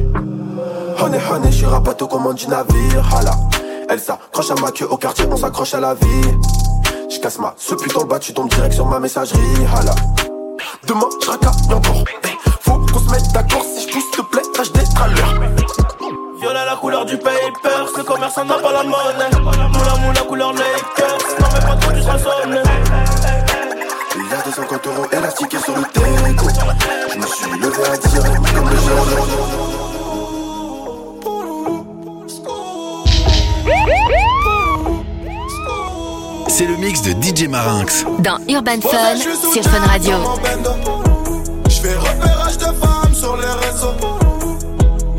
Honey, 1.00 1.18
honey, 1.30 1.52
je 1.52 1.58
suis 1.58 1.66
rapato 1.66 2.08
comme 2.08 2.34
du 2.34 2.48
navire. 2.48 3.16
Hala. 3.16 3.30
Elle 3.88 4.00
s'accroche 4.00 4.50
à 4.50 4.54
ma 4.56 4.72
queue 4.72 4.86
au 4.90 4.96
quartier, 4.96 5.26
on 5.30 5.36
s'accroche 5.36 5.74
à 5.74 5.80
la 5.80 5.94
vie. 5.94 6.34
Je 7.08 7.20
casse 7.20 7.38
ma 7.38 7.54
ce 7.56 7.76
putain 7.76 8.04
bas, 8.04 8.18
tu 8.18 8.34
tombes 8.34 8.48
direct 8.50 8.74
sur 8.74 8.84
ma 8.84 8.98
messagerie. 8.98 9.38
Hala. 9.72 9.94
Demain, 10.86 11.08
je 11.22 11.30
racaille 11.30 11.72
encore. 11.72 12.04
Faut 12.62 12.78
qu'on 12.78 12.98
se 12.98 13.10
mette 13.10 13.32
d'accord 13.32 13.62
si 13.62 13.86
je 13.86 13.92
pousse, 13.92 14.10
te 14.10 14.22
plaît, 14.22 14.42
tâche 14.52 14.72
d'être 14.72 15.02
à 15.02 15.08
l'heure. 15.08 15.34
Viola 16.40 16.64
la 16.64 16.74
couleur 16.74 17.04
du 17.04 17.16
papers, 17.16 17.88
le 17.96 18.02
commerçant 18.02 18.44
n'a 18.44 18.54
pas 18.54 18.72
la 18.72 18.82
monnaie. 18.82 19.70
Moula 19.72 19.96
moula 20.04 20.20
couleur 20.22 20.52
Lakers, 20.52 21.18
non 21.40 21.46
mais 21.54 21.60
pas 21.60 21.76
trop 21.76 22.00
seras 22.00 22.18
sonné. 22.18 22.62
Il 24.16 24.30
y 24.30 24.34
a 24.34 24.42
des 24.42 24.50
50 24.50 24.86
euros 24.88 25.06
élastiqués 25.12 25.58
sur 25.58 25.76
le 25.76 25.82
déco. 25.82 26.48
Je 27.12 27.18
me 27.18 27.26
suis 27.26 27.60
levé 27.60 27.84
à 27.84 27.96
10h30 27.96 28.54
comme 28.54 28.68
le 28.68 28.76
gérant. 28.76 29.77
C'est 36.48 36.66
le 36.66 36.76
mix 36.76 37.02
de 37.02 37.10
DJ 37.22 37.48
Marinx. 37.48 38.04
Dans 38.18 38.38
Urban 38.48 38.80
Fun 38.80 39.16
sur 39.52 39.62
Fun 39.62 39.86
Radio. 39.86 40.14
Je 41.68 41.74
fais 41.80 41.94
repérage 41.94 42.58
de 42.58 42.64
femmes 42.64 43.14
sur 43.14 43.36
les 43.36 43.66
réseaux. 43.66 43.94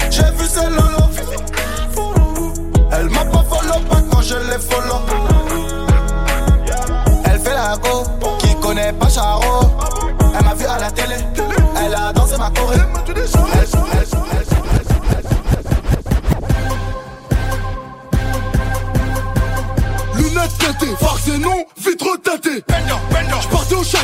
J'ai 0.09 0.23
vu 0.37 0.45
celle 0.47 0.73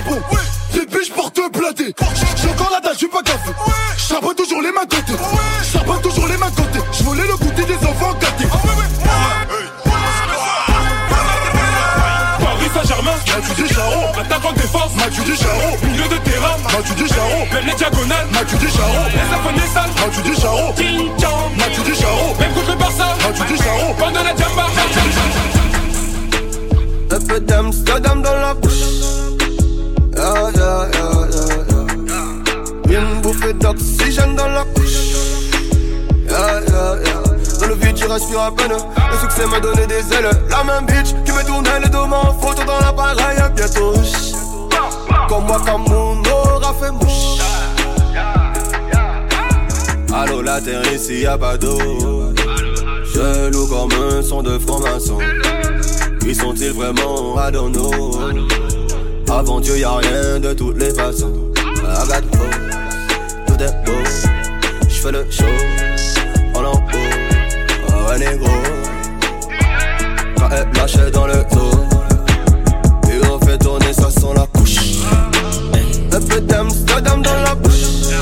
charbon, 0.06 0.22
les 0.74 0.86
biches 0.86 1.12
porte 1.12 1.39
platé. 1.51 1.93
J'ai 2.36 2.49
encore 2.49 2.70
la 2.72 2.80
dalle, 2.80 2.93
je 2.93 2.97
suis 2.99 3.08
pas 3.08 3.22
gaffé. 3.22 3.51
Je 3.97 4.03
charbonne 4.03 4.36
toujours 4.36 4.62
les 4.62 4.72
mains 4.72 4.82
côté. 4.82 5.14
Charbonne 5.72 6.01
toujours 6.01 6.28
les 6.28 6.38
mains 6.38 6.51
côté. 6.51 6.80
Je 6.91 7.03
le 7.03 7.38
goûter 7.38 7.66
des 7.66 7.88
enfants 7.88 8.14
gâtés. 8.20 8.45
Paris 12.39 12.70
Saint-Germain, 12.74 13.12
Mathieu 13.28 13.64
Descharo, 13.64 14.20
attaquant 14.20 14.53
défense, 14.53 14.95
Mathieu 14.95 15.24
Descharo, 15.24 15.78
milieu 15.84 16.08
de 16.08 16.18
terrain, 16.18 16.58
Mathieu 16.64 16.95
Descharo, 16.95 17.45
même 17.53 17.66
les 17.66 17.74
diagonales, 17.74 18.28
Mathieu 18.32 18.58
Descharo, 18.58 18.93
les 19.10 19.36
affaires 19.36 19.74
sales, 19.74 19.89
Mathieu 20.06 20.24
Descharo, 20.24 20.74
King 20.74 21.10
Chong, 21.20 21.58
Mathieu 21.58 21.84
Descharo, 21.84 22.36
même 22.39 22.53
contre 22.53 22.72
le 22.72 22.78
Barça, 22.78 23.16
Mathieu 23.28 23.45
Descharo. 23.45 23.93
pendant 23.97 24.24
la 24.24 24.36
jamba, 24.36 24.66
Un 27.12 27.20
peu 27.28 27.39
d'Amsterdam 27.39 28.22
dans 28.22 28.36
la 28.36 28.53
bouche. 28.53 28.94
Bouffée 33.36 33.53
d'oxygène 33.53 34.36
dans 34.36 34.47
la 34.47 34.63
couche. 34.75 35.13
Dans 37.59 37.67
le 37.67 37.75
vide, 37.75 37.95
tu 37.95 38.05
respires 38.05 38.41
à 38.41 38.51
peine. 38.51 38.71
Le 38.71 39.17
succès 39.17 39.45
m'a 39.47 39.59
donné 39.59 39.86
des 39.88 39.95
ailes. 40.13 40.29
La 40.49 40.63
même 40.63 40.86
bitch 40.86 41.13
qui 41.25 41.31
me 41.31 41.45
tournait 41.45 41.79
le 41.81 41.89
dos 41.89 42.03
en 42.03 42.33
photo 42.39 42.63
dans 42.65 42.79
l'appareil. 42.79 43.38
Bientôt, 43.55 43.93
comme 45.29 45.45
moi, 45.45 45.61
comme 45.65 45.83
mon 45.88 46.21
aura 46.21 46.73
fait 46.73 46.91
mouche. 46.91 47.39
Allô, 50.13 50.41
la 50.41 50.61
terre 50.61 50.81
ici, 50.93 51.21
y'a 51.21 51.38
pas 51.38 51.57
d'eau. 51.57 52.33
Je 53.13 53.49
loue 53.51 53.67
comme 53.67 53.91
un 53.91 54.21
son 54.21 54.43
de 54.43 54.57
franc-maçon. 54.59 55.17
Qui 56.21 56.33
sont-ils 56.33 56.73
vraiment 56.73 57.36
know 57.69 58.19
Avant 59.29 59.59
Dieu 59.59 59.77
y'a 59.77 59.95
rien 59.97 60.39
de 60.39 60.53
toutes 60.53 60.77
les 60.77 60.93
façons 60.93 61.51
tout 63.58 63.64
est 63.64 63.86
beau 63.86 63.91
J'fais 64.88 65.12
le 65.12 65.26
show 65.30 65.45
en 66.56 66.64
haut 66.64 66.82
Oh 67.88 68.10
ouais 68.10 68.20
négro 68.20 68.51
Quand 70.38 70.49
elle 70.51 70.68
lâche 70.76 71.12
dans 71.12 71.28
le 71.28 71.45
dos 71.51 71.72
Et 73.10 73.28
on 73.28 73.39
fait 73.45 73.58
tourner 73.58 73.93
ça 73.93 74.10
sans 74.10 74.34
la 74.34 74.45
couche 74.47 74.78
Un 76.12 76.22
peu 76.22 76.41
d'Amsterdam 76.41 77.22
dans 77.22 77.41
la 77.43 77.56
bouche 77.56 77.74
yeah, 78.03 78.18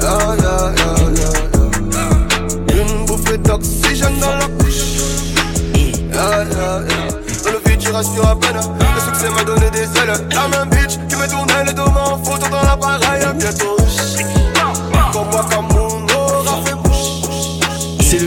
yeah, 0.00 0.74
yeah, 0.76 0.94
yeah, 1.16 1.32
yeah. 1.96 2.82
Une 2.82 3.06
bouffée 3.06 3.38
d'oxygène 3.38 4.18
dans 4.20 4.36
la 4.36 4.46
couche 4.58 4.82
Yeah, 5.74 6.44
yeah, 6.44 6.44
yeah. 6.50 7.08
Dans 7.44 7.52
le 7.52 7.70
vide, 7.70 7.78
tu 7.78 7.90
respires 7.90 8.28
à 8.28 8.38
peine. 8.38 8.56
Le 8.56 9.00
succès 9.00 9.30
m'a 9.30 9.44
donné 9.44 9.70
des 9.70 9.82
ailes. 9.82 10.28
La 10.32 10.48
même 10.48 10.68
bitch 10.70 10.98
qui 11.08 11.16
me 11.16 11.28
tournait 11.28 11.64
le 11.64 11.72
dos 11.72 11.82
en 11.82 12.18
photo 12.24 12.48
dans 12.50 12.62
l'appareil. 12.62 13.07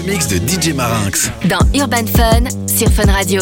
mix 0.04 0.28
de 0.28 0.38
DJ 0.38 0.74
Marinx. 0.74 1.30
Dans 1.46 1.60
Urban 1.74 2.06
Fun, 2.08 2.46
sur 2.68 2.90
Fun 2.90 3.12
Radio. 3.12 3.42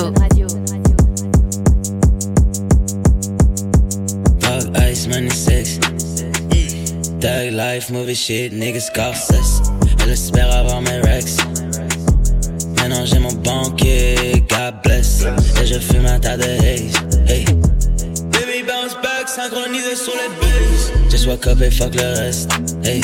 Dog, 4.39 4.77
ice, 4.91 5.07
money, 5.07 5.29
sex. 5.29 5.79
Thug 7.19 7.51
life, 7.51 7.89
movie 7.89 8.15
shit, 8.15 8.53
niggas 8.53 8.89
call 8.93 9.13
cesse. 9.13 9.61
Elle 10.01 10.11
espère 10.11 10.51
avoir 10.55 10.81
mes 10.81 10.99
rex. 11.01 11.37
Maintenant 12.77 13.05
j'ai 13.05 13.19
mon 13.19 13.33
banquier, 13.33 14.43
God 14.49 14.75
bless. 14.83 15.23
Et 15.61 15.65
je 15.65 15.79
fume 15.79 16.05
un 16.05 16.19
tas 16.19 16.37
de 16.37 16.43
haze. 16.43 16.93
Hey. 17.27 17.45
Baby 18.31 18.63
bounce 18.65 18.95
back, 19.03 19.27
synchronisé 19.27 19.95
sur 19.95 20.13
les 20.13 20.29
bases. 20.39 21.11
Just 21.11 21.27
wake 21.27 21.45
up 21.47 21.61
et 21.61 21.71
fuck 21.71 21.93
le 21.95 22.19
reste. 22.19 22.49
Hey. 22.83 23.01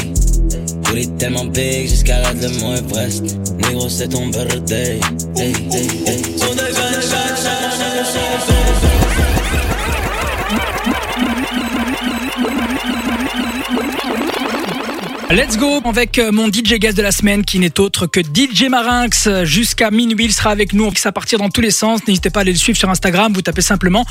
Let's 15.31 15.57
go 15.57 15.81
avec 15.85 16.17
euh, 16.17 16.31
mon 16.31 16.47
DJ 16.47 16.75
guest 16.75 16.95
de 16.95 17.01
la 17.01 17.11
semaine 17.11 17.43
qui 17.43 17.59
n'est 17.59 17.79
autre 17.79 18.07
que 18.07 18.21
DJ 18.21 18.69
Marinx. 18.69 19.27
Jusqu'à 19.43 19.91
minuit, 19.91 20.25
il 20.25 20.33
sera 20.33 20.51
avec 20.51 20.71
nous. 20.73 20.85
On 20.85 20.91
Ça 20.95 21.11
partir 21.11 21.39
dans 21.39 21.49
tous 21.49 21.61
les 21.61 21.71
sens. 21.71 22.07
N'hésitez 22.07 22.29
pas 22.29 22.39
à 22.39 22.41
aller 22.41 22.53
le 22.53 22.57
suivre 22.57 22.77
sur 22.77 22.89
Instagram. 22.89 23.33
Vous 23.33 23.41
tapez 23.41 23.61
simplement 23.61 24.05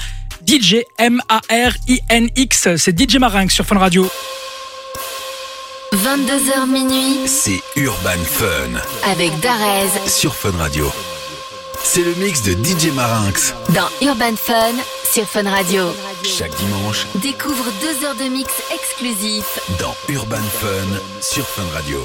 DJ 0.47 0.79
M-A-R-I-N-X. 0.99 2.69
C'est 2.77 3.01
DJ 3.01 3.17
Marinx 3.17 3.55
sur 3.55 3.65
Fun 3.65 3.79
Radio. 3.79 4.11
22h 5.95 6.67
minuit, 6.69 7.29
c'est 7.29 7.63
Urban 7.77 8.19
Fun. 8.25 8.81
Avec 9.09 9.39
Darez. 9.39 10.09
Sur 10.09 10.35
Fun 10.35 10.51
Radio. 10.59 10.91
C'est 11.85 12.03
le 12.03 12.15
mix 12.15 12.43
de 12.43 12.53
DJ 12.53 12.93
Marinx. 12.93 13.55
Dans 13.69 13.89
Urban 14.03 14.35
Fun, 14.35 14.75
sur 15.05 15.25
Fun 15.25 15.49
Radio. 15.49 15.85
Chaque 16.25 16.55
dimanche, 16.57 17.07
découvre 17.15 17.65
deux 17.81 18.05
heures 18.05 18.17
de 18.17 18.25
mix 18.25 18.51
exclusifs. 18.75 19.61
Dans 19.79 19.95
Urban 20.09 20.43
Fun, 20.61 20.99
sur 21.21 21.47
Fun 21.47 21.63
Radio. 21.73 22.05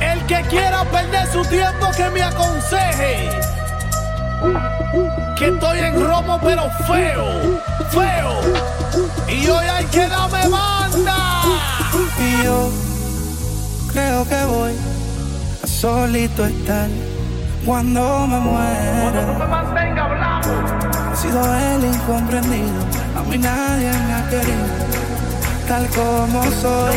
El 0.00 0.26
que 0.26 0.40
quiera 0.48 0.82
perder 0.84 1.26
su 1.30 1.42
tiempo 1.44 1.90
que 1.94 2.08
me 2.08 2.22
aconseje. 2.22 3.28
Que 5.36 5.48
estoy 5.48 5.78
en 5.80 6.02
romo 6.02 6.40
pero 6.42 6.70
feo, 6.86 7.60
feo. 7.90 8.40
Y 9.28 9.46
hoy 9.46 9.66
hay 9.66 9.84
que 9.86 10.08
darme 10.08 10.48
banda. 10.48 11.42
Y 12.18 12.44
yo 12.44 12.70
creo 13.92 14.26
que 14.26 14.44
voy 14.46 14.72
a 15.62 15.66
solito 15.66 16.46
estar 16.46 16.88
cuando 17.66 18.26
me 18.26 18.38
muera. 18.38 19.20
He 21.12 21.16
sido 21.16 21.54
el 21.54 21.84
incomprendido, 21.84 22.80
a 23.16 23.22
mí 23.22 23.36
nadie 23.36 23.90
me 23.90 24.14
ha 24.14 24.28
querido, 24.30 24.66
tal 25.68 25.86
como 25.88 26.42
soy. 26.52 26.96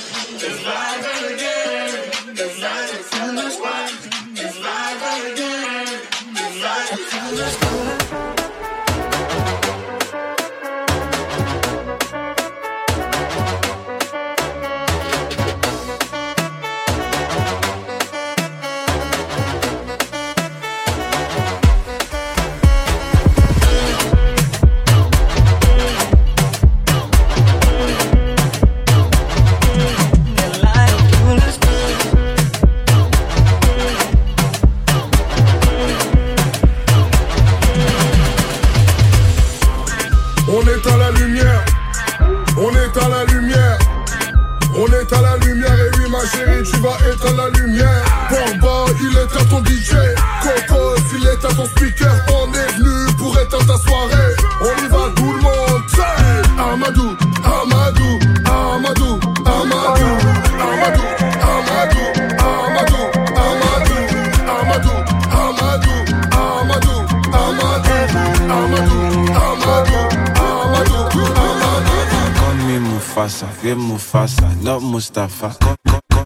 Mufasa, 74.11 74.61
not 74.61 74.81
Mustafa. 74.81 75.55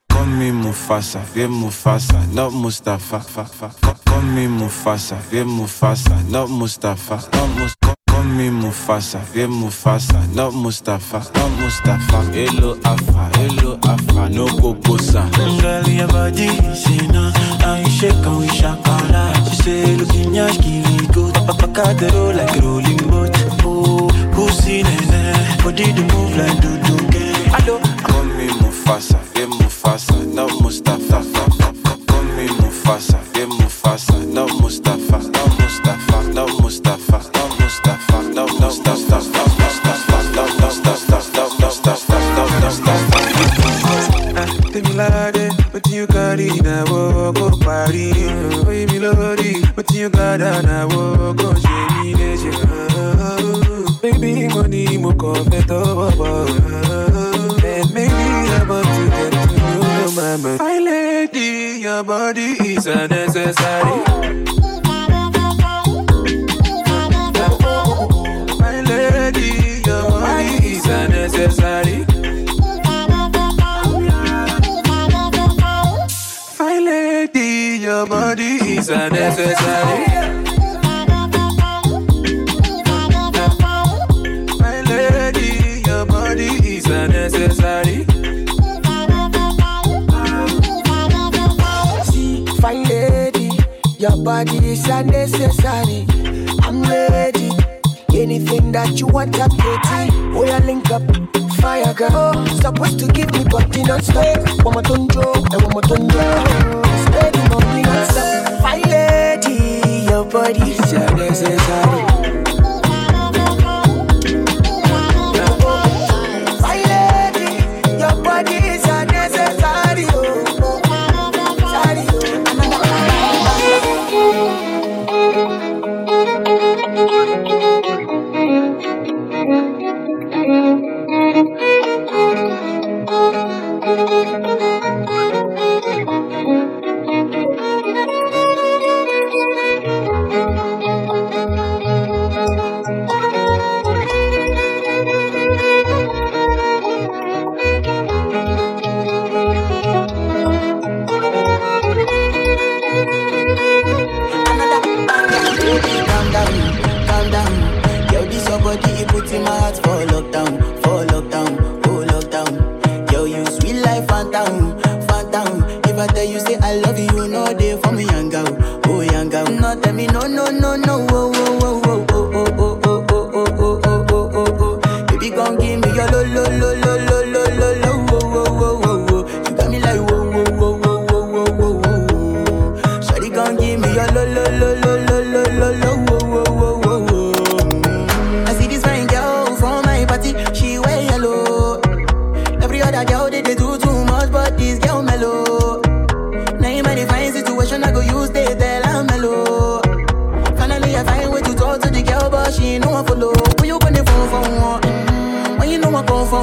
Call, 0.09 0.25
me 0.25 0.49
Mufasa, 0.49 1.21
yeah 1.35 1.45
Mufasa, 1.45 2.33
not 2.33 2.51
Mustafa. 2.51 3.19
Fa, 3.19 3.45
fa, 3.45 3.69
fa. 3.69 3.93
Call 4.07 4.23
me 4.23 4.47
Mufasa, 4.47 5.15
yeah 5.31 5.43
Mufasa, 5.43 6.27
not 6.31 6.49
Mustafa. 6.49 7.17
Not 7.31 7.47
Mus- 7.59 7.75
call, 8.09 8.23
me 8.23 8.49
Mufasa, 8.49 9.21
yeah 9.35 9.45
Mufasa, 9.45 10.33
not 10.33 10.55
Mustafa. 10.55 11.19
Not 11.35 11.51
Mustafa. 11.59 12.23
Hello 12.33 12.79
Afa, 12.83 13.29
hello 13.37 13.77
Afa, 13.83 14.29
no 14.29 14.47
Kokosa. 14.47 15.29
Girl, 15.61 15.87
your 15.87 16.07
body 16.07 16.45
is 16.45 16.87
in 16.89 17.13
How 17.13 17.75
you 17.75 17.89
shake 17.91 18.13
and 18.13 18.39
we 18.39 18.47
shakara 18.47 19.47
She 19.47 19.55
say, 19.61 19.95
looking 19.95 20.33
yash, 20.33 20.57
give 20.57 20.89
me 20.89 21.05
good 21.13 21.35
Papa 21.35 21.67
got 21.67 21.97
the 21.99 22.11
like 22.35 22.63
rolling 22.63 22.97
boat 22.97 23.29
Oh, 23.63 24.07
pussy 24.33 24.81
nene 24.81 25.57
Body 25.63 25.93
to 25.93 26.01
move 26.15 26.35
like 26.35 26.59
do 26.61 26.81
do 26.81 27.24
Allo, 27.53 27.79
comme 28.03 28.71
face. 28.71 29.24
necessary. 62.85 64.34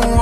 phone 0.01 0.22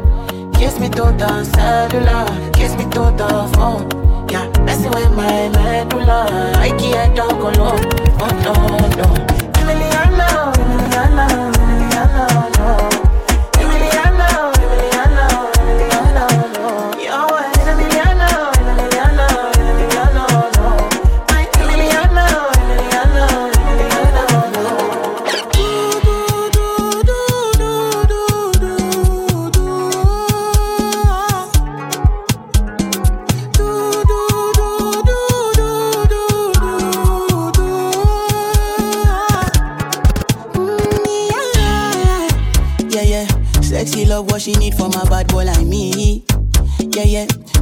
Kiss 0.61 0.79
me 0.79 0.89
to 0.89 1.11
the 1.17 1.43
cellular, 1.43 2.51
kiss 2.51 2.75
me 2.75 2.83
to 2.91 3.09
the 3.17 3.51
phone. 3.55 3.89
Yeah, 4.29 4.47
messing 4.63 4.91
with 4.91 5.09
my 5.17 5.49
medulla. 5.49 6.53
I 6.55 6.69
can't 6.77 7.15
talk 7.15 7.31
alone. 7.31 7.81
Oh 8.21 8.29
no, 8.45 9.15
no. 9.25 9.30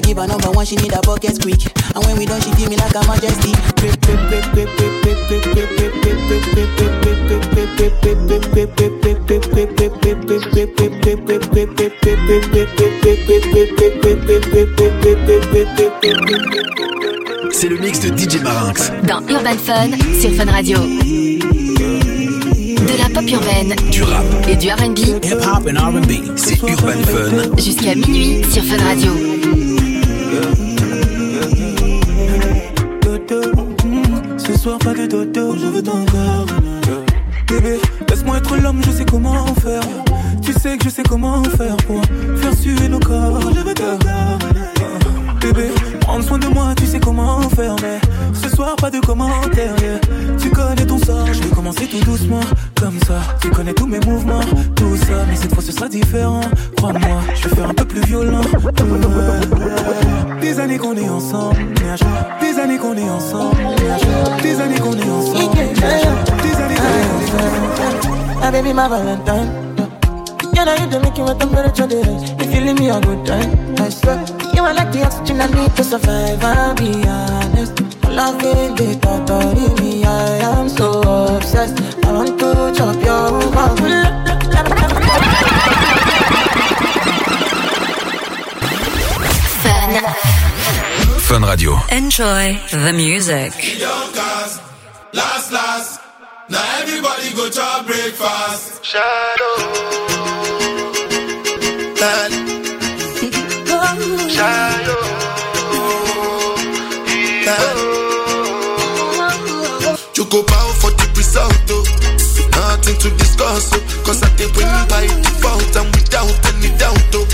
I 0.00 0.02
give 0.02 0.16
her 0.16 0.26
number 0.26 0.50
one, 0.50 0.64
she 0.64 0.76
need 0.76 0.94
a 0.94 1.00
bucket 1.02 1.38
quick. 1.42 1.60
And 1.94 2.02
when 2.06 2.16
we 2.16 2.24
done, 2.24 2.40
she 2.40 2.50
give 2.56 2.70
me 2.70 2.76
like 2.76 2.94
a 2.94 3.04
majesty. 3.06 3.52
C'est 17.52 17.68
le 17.68 17.78
mix 17.78 18.00
de 18.00 18.08
DJ 18.16 18.40
Marinx 18.42 18.90
dans 19.06 19.20
Urban 19.28 19.58
Fun 19.62 19.90
sur 20.18 20.30
Fun 20.34 20.50
Radio. 20.50 20.78
De 22.78 22.98
la 22.98 23.08
pop 23.12 23.30
urbaine, 23.30 23.74
du 23.90 24.02
rap 24.02 24.24
et 24.48 24.56
du 24.56 24.70
R&B. 24.70 24.98
Hip 25.24 25.42
hop 25.42 25.68
and 25.68 25.78
R&B, 25.78 26.12
c'est 26.36 26.58
Urban 26.62 27.02
Fun 27.04 27.56
jusqu'à 27.58 27.94
minuit 27.94 28.42
sur 28.50 28.64
Fun 28.64 28.82
Radio. 28.82 29.39
Ce 34.38 34.58
soir 34.58 34.78
pas 34.78 34.94
de 34.94 35.06
dodo, 35.06 35.56
je 35.56 35.66
veux 35.66 35.82
ton 35.82 36.04
corps 36.06 36.46
Bébé, 37.48 37.80
laisse-moi 38.08 38.38
être 38.38 38.56
l'homme, 38.56 38.80
je 38.84 38.90
sais 38.90 39.04
comment 39.04 39.46
faire 39.56 39.82
Tu 40.42 40.52
sais 40.52 40.76
que 40.78 40.84
je 40.84 40.90
sais 40.90 41.02
comment 41.02 41.42
faire 41.44 41.76
pour 41.78 42.02
faire 42.36 42.54
suer 42.54 42.88
nos 42.88 43.00
corps 43.00 43.40
Je 43.54 43.60
veux 43.60 43.74
ton 43.74 43.98
corps 43.98 44.38
Bébé, 45.40 45.70
prends 46.00 46.22
soin 46.22 46.38
de 46.38 46.46
moi, 46.46 46.74
tu 46.76 46.84
voir, 48.60 48.76
pas 48.76 48.90
de 48.90 49.00
commentaires. 49.00 49.74
yeah. 49.80 49.98
Tu 50.38 50.50
connais 50.50 50.86
ton 50.86 50.98
sort, 50.98 51.26
je 51.32 51.40
vais 51.42 51.48
commencer 51.48 51.86
tout 51.86 52.00
doucement, 52.04 52.40
comme 52.78 52.98
ça. 53.06 53.20
Tu 53.40 53.48
connais 53.50 53.72
tous 53.72 53.86
mes 53.86 54.00
mouvements, 54.00 54.44
tout 54.76 54.96
ça. 54.96 55.24
Mais 55.28 55.36
cette 55.36 55.54
fois 55.54 55.62
ce 55.62 55.72
sera 55.72 55.88
différent, 55.88 56.42
crois-moi. 56.76 57.20
Je 57.34 57.48
vais 57.48 57.56
faire 57.56 57.70
un 57.70 57.74
peu 57.74 57.84
plus 57.84 58.02
violent. 58.02 58.42
Ouais. 60.82 60.94
Des 60.94 60.96
années 60.96 60.96
qu'on 60.96 60.96
est 60.96 61.10
ensemble, 61.10 61.74
des 62.40 62.58
années 62.58 62.78
qu'on 62.78 62.96
est 62.96 63.10
ensemble, 63.10 63.56
des 64.42 64.60
années 64.60 64.80
qu'on 64.80 64.92
est 64.96 65.10
ensemble, 65.10 65.50
des 65.52 66.56
années 66.56 66.74
qu'on 66.74 66.94
est 66.94 67.10
ensemble. 67.16 68.10
My 68.40 68.46
ah, 68.46 68.50
baby, 68.50 68.72
my 68.72 68.88
Valentine. 68.88 69.50
You 70.54 70.64
know 70.64 70.74
you 70.74 70.86
do 70.90 71.00
make 71.00 71.18
you 71.18 71.26
a 71.26 71.34
temperature 71.34 71.86
the 71.86 71.96
rise. 71.96 72.30
If 72.40 72.54
you 72.54 72.60
leave 72.62 72.78
me 72.78 72.88
a 72.88 72.98
good 73.00 73.26
time, 73.26 73.74
I 73.78 73.90
swear. 73.90 74.24
You 74.54 74.64
are 74.64 74.72
like 74.72 74.90
the 74.92 75.04
oxygen 75.04 75.40
I 75.42 75.46
need 75.48 75.76
to 75.76 75.84
survive. 75.84 76.42
I'll 76.42 76.74
be 76.74 77.04
honest. 77.06 77.80
Love 78.08 78.42
in 78.42 78.74
the 78.74 78.94
thought 79.02 79.30
of 79.30 79.80
me. 79.80 80.02
I 80.04 80.38
am 80.58 80.68
so 80.70 81.02
obsessed. 81.36 81.78
I 82.06 82.12
want 82.12 82.40
to 82.40 82.72
chop 82.74 82.96
your 83.04 83.52
heart. 83.52 83.78
Fun 89.62 90.39
Radio. 91.38 91.78
Enjoy 91.92 92.58
the 92.72 92.92
music. 92.92 93.52
Last, 95.12 95.52
last. 95.52 96.00
Now 96.48 96.80
everybody 96.82 97.32
go 97.36 97.48
to 97.48 97.84
breakfast. 97.86 98.84
Shadow. 98.84 100.60
Shadow. 104.28 105.00
You 110.16 110.24
go 110.26 110.42
bow 110.42 110.72
for 110.80 110.90
the 110.90 111.06
result, 111.16 111.70
oh. 111.70 111.84
Nothing 112.50 112.98
to 112.98 113.10
discuss, 113.16 113.70
oh. 113.72 114.02
Cause 114.04 114.22
I 114.22 114.28
did 114.36 114.50
win 114.56 114.66
by 114.88 115.06
default 115.06 115.76
and 115.76 115.94
without 115.94 116.46
any 116.50 116.76
doubt, 116.76 117.14
oh. 117.14 117.26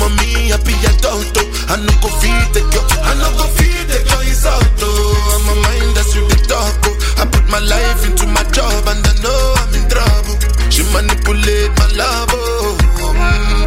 mommy, 0.00 0.52
I 0.52 0.56
be 0.64 0.74
a 0.88 0.90
toto? 1.04 1.42
I 1.68 1.76
ook 1.76 2.00
go 2.02 2.08
feed 2.20 2.48
the 2.54 2.60
jou, 2.72 2.84
I 3.04 3.12
ook 3.26 3.36
go 3.38 3.46
feed 3.56 3.86
the 3.88 3.98
jou 4.08 4.22
is 4.24 4.44
auto. 4.46 4.88
I'm 5.34 5.48
a 5.48 5.54
mind 5.64 5.94
that's 5.96 6.14
you 6.16 6.26
big 6.28 6.42
taco. 6.48 6.90
I 7.20 7.24
put 7.30 7.46
my 7.48 7.60
life 7.60 8.04
into 8.08 8.26
my 8.26 8.42
job 8.56 8.88
and 8.88 9.04
I 9.06 9.12
know 9.22 9.54
I'm 9.60 9.74
in 9.78 9.84
trouble. 9.92 10.36
She 10.70 10.82
manipulate 10.92 11.72
my 11.78 11.86
love, 12.00 12.30
oh. 12.32 12.78
Mm. 13.14 13.59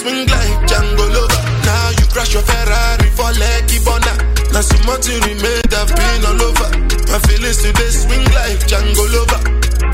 swing 0.00 0.26
like 0.32 0.56
Django 0.64 1.04
Lover. 1.12 1.42
Now 1.68 1.86
you 1.98 2.04
crash 2.08 2.32
your 2.32 2.42
Ferrari 2.42 3.08
for 3.12 3.30
Lucky 3.36 3.78
Bonner. 3.84 4.16
Now 4.52 4.64
so 4.64 4.76
much 4.88 5.04
you 5.08 5.20
remain, 5.20 5.64
I've 5.76 5.92
been 5.92 6.24
all 6.24 6.42
over. 6.48 6.68
My 7.12 7.18
feelings 7.28 7.60
today 7.60 7.90
swing 7.92 8.24
like 8.32 8.60
Django 8.70 9.04
Lover. 9.14 9.40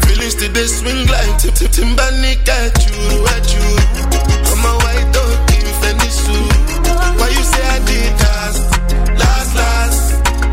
Feelings 0.07 0.37
today 0.39 0.67
swing 0.67 1.03
like 1.11 1.33
Tip 1.43 1.55
Tip 1.59 1.71
Timbani 1.75 2.39
catch 2.47 2.87
you, 2.87 3.27
at 3.35 3.47
you. 3.51 3.67
I'm 4.51 4.65
a 4.71 4.73
white 4.83 5.09
dog, 5.11 5.35
you 5.59 5.73
finish 5.83 6.19
you. 6.31 6.43
Why 7.19 7.29
you 7.35 7.45
say 7.53 7.65
I 7.67 7.79
did 7.89 8.13
last, 8.23 8.63
last, 9.21 9.51
last? 9.59 10.03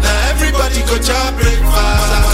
Now 0.01 0.29
everybody 0.33 0.79
go 0.89 0.97
to 0.97 1.17
breakfast. 1.37 2.32